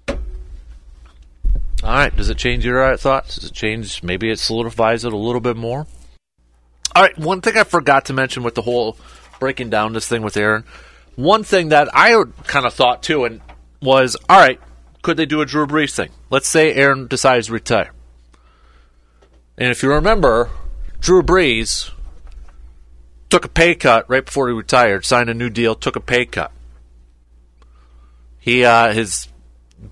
All 0.09 0.16
right. 1.83 2.14
Does 2.14 2.29
it 2.29 2.38
change 2.38 2.64
your 2.64 2.83
uh, 2.83 2.96
thoughts? 2.96 3.37
Does 3.37 3.50
it 3.50 3.55
change? 3.55 4.03
Maybe 4.03 4.31
it 4.31 4.38
solidifies 4.38 5.05
it 5.05 5.12
a 5.12 5.16
little 5.16 5.40
bit 5.40 5.57
more. 5.57 5.87
All 6.94 7.03
right. 7.03 7.16
One 7.18 7.40
thing 7.40 7.57
I 7.57 7.64
forgot 7.64 8.07
to 8.07 8.12
mention 8.12 8.42
with 8.42 8.55
the 8.55 8.62
whole 8.62 8.96
breaking 9.38 9.70
down 9.70 9.92
this 9.92 10.07
thing 10.07 10.22
with 10.22 10.37
Aaron. 10.37 10.64
One 11.16 11.42
thing 11.42 11.70
that 11.70 11.88
I 11.92 12.22
kind 12.46 12.66
of 12.66 12.74
thought 12.74 13.03
too, 13.03 13.24
and 13.24 13.40
was 13.83 14.16
all 14.29 14.38
right. 14.38 14.61
Could 15.03 15.16
they 15.16 15.26
do 15.26 15.40
a 15.40 15.46
Drew 15.46 15.66
Brees 15.66 15.94
thing? 15.94 16.11
Let's 16.31 16.48
say 16.48 16.74
Aaron 16.74 17.07
decides 17.07 17.46
to 17.46 17.55
retire, 17.55 17.90
and 19.59 19.70
if 19.70 19.83
you 19.83 19.90
remember, 19.90 20.50
Drew 21.00 21.22
Brees 21.22 21.90
took 23.31 23.45
a 23.45 23.49
pay 23.49 23.75
cut 23.75 24.09
right 24.11 24.25
before 24.25 24.49
he 24.49 24.55
retired, 24.55 25.05
signed 25.05 25.31
a 25.31 25.35
new 25.35 25.49
deal, 25.49 25.75
took 25.75 25.97
a 25.97 26.01
pay 26.01 26.27
cut. 26.27 26.53
He 28.38 28.64
uh, 28.64 28.93
his 28.93 29.29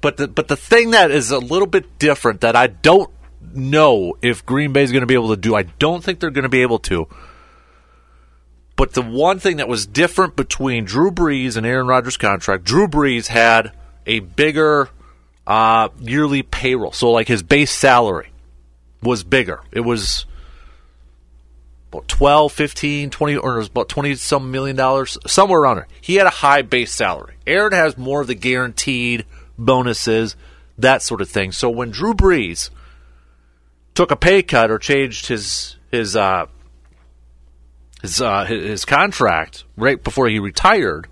but 0.01 0.17
the 0.17 0.29
but 0.29 0.49
the 0.49 0.57
thing 0.57 0.91
that 0.91 1.11
is 1.11 1.31
a 1.31 1.39
little 1.39 1.67
bit 1.67 1.99
different 1.99 2.43
that 2.43 2.57
I 2.57 2.67
don't 2.67 3.11
know 3.41 4.17
if 4.21 4.45
Green 4.45 4.73
Bay 4.73 4.83
is 4.83 4.93
going 4.93 5.03
to 5.03 5.07
be 5.07 5.15
able 5.15 5.31
to 5.31 5.37
do. 5.37 5.55
I 5.55 5.63
don't 5.63 6.03
think 6.03 6.21
they're 6.21 6.31
going 6.31 6.43
to 6.43 6.49
be 6.49 6.63
able 6.63 6.79
to. 6.81 7.09
But 8.77 8.93
the 8.93 9.03
one 9.03 9.41
thing 9.41 9.57
that 9.57 9.69
was 9.69 9.87
different 9.87 10.37
between 10.37 10.85
Drew 10.85 11.11
Brees 11.11 11.57
and 11.57 11.67
Aaron 11.67 11.89
Rodgers' 11.89 12.17
contract, 12.17 12.65
Drew 12.65 12.87
Brees 12.87 13.27
had 13.27 13.73
a 14.07 14.21
bigger 14.21 14.89
uh, 15.47 15.89
yearly 15.99 16.43
payroll. 16.43 16.93
So 16.93 17.11
like 17.11 17.27
his 17.27 17.43
base 17.43 17.73
salary 17.73 18.31
was 19.03 19.25
bigger. 19.25 19.63
It 19.73 19.81
was 19.81 20.27
about 21.91 22.09
12, 22.09 22.53
15, 22.53 23.11
20, 23.11 23.37
or 23.37 23.61
about 23.61 23.89
20 23.89 24.15
some 24.17 24.51
million 24.51 24.77
dollars, 24.77 25.17
somewhere 25.27 25.61
around 25.61 25.77
there. 25.77 25.89
He 26.01 26.17
had 26.17 26.27
a 26.27 26.31
high 26.31 26.63
base 26.63 26.93
salary. 26.93 27.37
Aaron 27.47 27.73
has 27.73 27.97
more 27.97 28.21
of 28.21 28.27
the 28.27 28.35
guaranteed 28.35 29.25
bonuses, 29.59 30.37
that 30.77 31.03
sort 31.03 31.21
of 31.21 31.29
thing. 31.29 31.53
So 31.53 31.71
when 31.71 31.91
Drew 31.91 32.15
Brees 32.15 32.71
took 33.95 34.11
a 34.11 34.17
pay 34.17 34.43
cut 34.43 34.71
or 34.71 34.79
changed 34.79 35.27
his 35.27 35.77
his 35.91 36.15
uh, 36.15 36.47
his 38.03 38.21
uh, 38.21 38.45
his 38.45 38.85
contract 38.85 39.65
right 39.77 40.03
before 40.03 40.29
he 40.29 40.39
retired, 40.39 41.09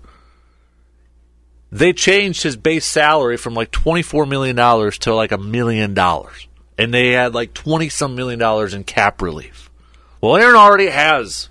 they 1.71 1.91
changed 1.91 2.43
his 2.43 2.55
base 2.55 2.85
salary 2.85 3.37
from 3.37 3.55
like 3.55 3.71
twenty 3.71 4.03
four 4.03 4.25
million 4.25 4.55
dollars 4.55 4.97
to 4.99 5.13
like 5.13 5.31
a 5.31 5.37
million 5.37 5.93
dollars, 5.93 6.47
and 6.77 6.93
they 6.93 7.11
had 7.11 7.33
like 7.33 7.53
twenty 7.53 7.89
some 7.89 8.15
million 8.15 8.39
dollars 8.39 8.73
in 8.73 8.83
cap 8.83 9.21
relief. 9.21 9.66
Well, 10.21 10.35
Aaron 10.35 10.55
already 10.55 10.87
has 10.87 11.49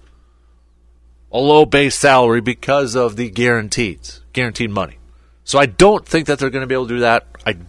a 1.33 1.39
low 1.39 1.65
base 1.65 1.95
salary 1.95 2.41
because 2.41 2.97
of 2.97 3.17
the 3.17 3.31
guarantees, 3.31 4.23
guaranteed 4.33 4.71
money. 4.71 4.99
So 5.45 5.59
I 5.59 5.67
don't 5.67 6.07
think 6.07 6.27
that 6.27 6.39
they're 6.39 6.51
going 6.51 6.63
to 6.63 6.67
be 6.67 6.75
able 6.75 6.89
to 6.89 6.95
do 6.95 7.01
that. 7.01 7.27
I'm 7.47 7.69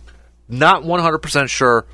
not 0.49 0.83
100% 0.83 1.49
sure, 1.49 1.85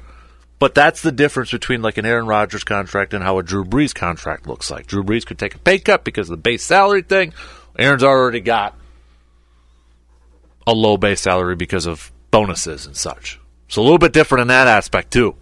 but 0.60 0.74
that's 0.74 1.02
the 1.02 1.12
difference 1.12 1.52
between 1.52 1.82
like 1.82 1.98
an 1.98 2.06
Aaron 2.06 2.26
Rodgers 2.26 2.64
contract 2.64 3.14
and 3.14 3.24
how 3.24 3.38
a 3.38 3.44
Drew 3.44 3.66
Brees 3.66 3.94
contract 3.94 4.48
looks 4.48 4.72
like. 4.72 4.88
Drew 4.88 5.04
Brees 5.04 5.26
could 5.26 5.40
take 5.40 5.56
a 5.56 5.60
pay 5.60 5.80
cut 5.80 6.06
because 6.06 6.30
of 6.30 6.38
the 6.38 6.42
base 6.42 6.64
salary 6.64 7.02
thing. 7.02 7.34
Aaron's 7.78 8.04
already 8.04 8.40
got 8.40 8.78
a 10.66 10.74
low 10.74 10.96
base 10.96 11.22
salary 11.22 11.56
because 11.56 11.86
of 11.86 12.12
bonuses 12.32 12.86
and 12.86 12.96
such. 12.96 13.40
So 13.68 13.82
a 13.82 13.84
little 13.84 13.98
bit 13.98 14.14
different 14.14 14.44
in 14.44 14.48
that 14.48 14.68
aspect 14.68 15.12
too. 15.12 15.36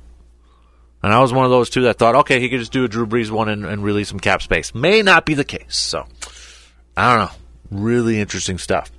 And 1.04 1.14
I 1.14 1.20
was 1.20 1.34
one 1.34 1.46
of 1.46 1.52
those 1.52 1.70
two 1.70 1.84
that 1.84 1.98
thought, 1.98 2.16
okay, 2.16 2.40
he 2.40 2.50
could 2.50 2.60
just 2.60 2.72
do 2.72 2.84
a 2.84 2.88
Drew 2.88 3.08
Brees 3.08 3.32
one 3.32 3.50
and, 3.50 3.66
and 3.66 3.84
release 3.84 4.10
some 4.10 4.20
cap 4.20 4.42
space. 4.42 4.76
May 4.76 5.02
not 5.02 5.26
be 5.26 5.34
the 5.34 5.44
case. 5.44 5.76
So 5.76 6.06
I 6.96 7.16
don't 7.16 7.26
know. 7.26 7.38
Really 7.72 8.20
interesting 8.20 8.58
stuff. 8.58 8.92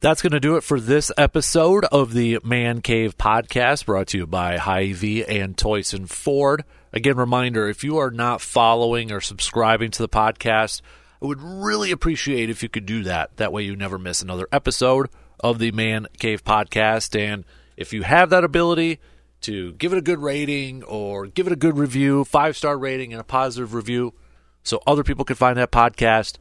That's 0.00 0.22
going 0.22 0.32
to 0.32 0.40
do 0.40 0.56
it 0.56 0.62
for 0.62 0.78
this 0.78 1.10
episode 1.16 1.84
of 1.86 2.12
the 2.12 2.38
Man 2.44 2.82
Cave 2.82 3.16
Podcast, 3.16 3.86
brought 3.86 4.08
to 4.08 4.18
you 4.18 4.26
by 4.26 4.58
Hy-Vee 4.58 5.24
and 5.24 5.56
Toyson 5.56 6.08
Ford. 6.08 6.64
Again, 6.92 7.16
reminder 7.16 7.68
if 7.68 7.82
you 7.82 7.96
are 7.96 8.10
not 8.10 8.40
following 8.40 9.10
or 9.10 9.20
subscribing 9.20 9.90
to 9.92 10.02
the 10.02 10.08
podcast, 10.08 10.82
I 11.22 11.26
would 11.26 11.40
really 11.40 11.90
appreciate 11.90 12.50
if 12.50 12.62
you 12.62 12.68
could 12.68 12.84
do 12.84 13.02
that. 13.04 13.36
That 13.38 13.52
way, 13.52 13.62
you 13.62 13.76
never 13.76 13.98
miss 13.98 14.20
another 14.20 14.46
episode 14.52 15.08
of 15.40 15.58
the 15.58 15.72
Man 15.72 16.06
Cave 16.18 16.44
Podcast. 16.44 17.18
And 17.18 17.44
if 17.76 17.92
you 17.92 18.02
have 18.02 18.30
that 18.30 18.44
ability 18.44 19.00
to 19.44 19.72
give 19.74 19.92
it 19.92 19.98
a 19.98 20.02
good 20.02 20.18
rating 20.18 20.82
or 20.84 21.26
give 21.26 21.46
it 21.46 21.52
a 21.52 21.56
good 21.56 21.78
review, 21.78 22.24
five 22.24 22.56
star 22.56 22.76
rating 22.76 23.12
and 23.12 23.20
a 23.20 23.24
positive 23.24 23.74
review, 23.74 24.14
so 24.62 24.82
other 24.86 25.04
people 25.04 25.24
can 25.24 25.36
find 25.36 25.58
that 25.58 25.70
podcast, 25.70 26.38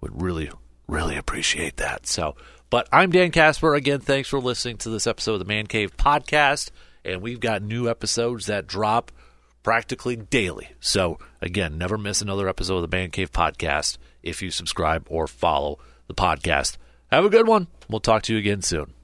would 0.00 0.22
really, 0.22 0.50
really 0.86 1.16
appreciate 1.16 1.76
that. 1.76 2.06
So, 2.06 2.36
but 2.70 2.88
I'm 2.92 3.10
Dan 3.10 3.30
Casper. 3.30 3.74
Again, 3.74 4.00
thanks 4.00 4.28
for 4.28 4.40
listening 4.40 4.78
to 4.78 4.90
this 4.90 5.06
episode 5.06 5.34
of 5.34 5.38
the 5.40 5.44
Man 5.44 5.66
Cave 5.66 5.96
Podcast. 5.96 6.70
And 7.04 7.22
we've 7.22 7.40
got 7.40 7.62
new 7.62 7.88
episodes 7.88 8.46
that 8.46 8.66
drop 8.66 9.12
practically 9.62 10.16
daily. 10.16 10.68
So, 10.80 11.18
again, 11.40 11.78
never 11.78 11.98
miss 11.98 12.20
another 12.20 12.48
episode 12.48 12.76
of 12.76 12.90
the 12.90 12.96
Man 12.96 13.10
Cave 13.10 13.32
Podcast 13.32 13.98
if 14.22 14.42
you 14.42 14.50
subscribe 14.50 15.06
or 15.08 15.26
follow 15.26 15.78
the 16.06 16.14
podcast. 16.14 16.76
Have 17.10 17.24
a 17.24 17.30
good 17.30 17.46
one. 17.46 17.68
We'll 17.88 18.00
talk 18.00 18.22
to 18.22 18.32
you 18.32 18.38
again 18.38 18.62
soon. 18.62 18.95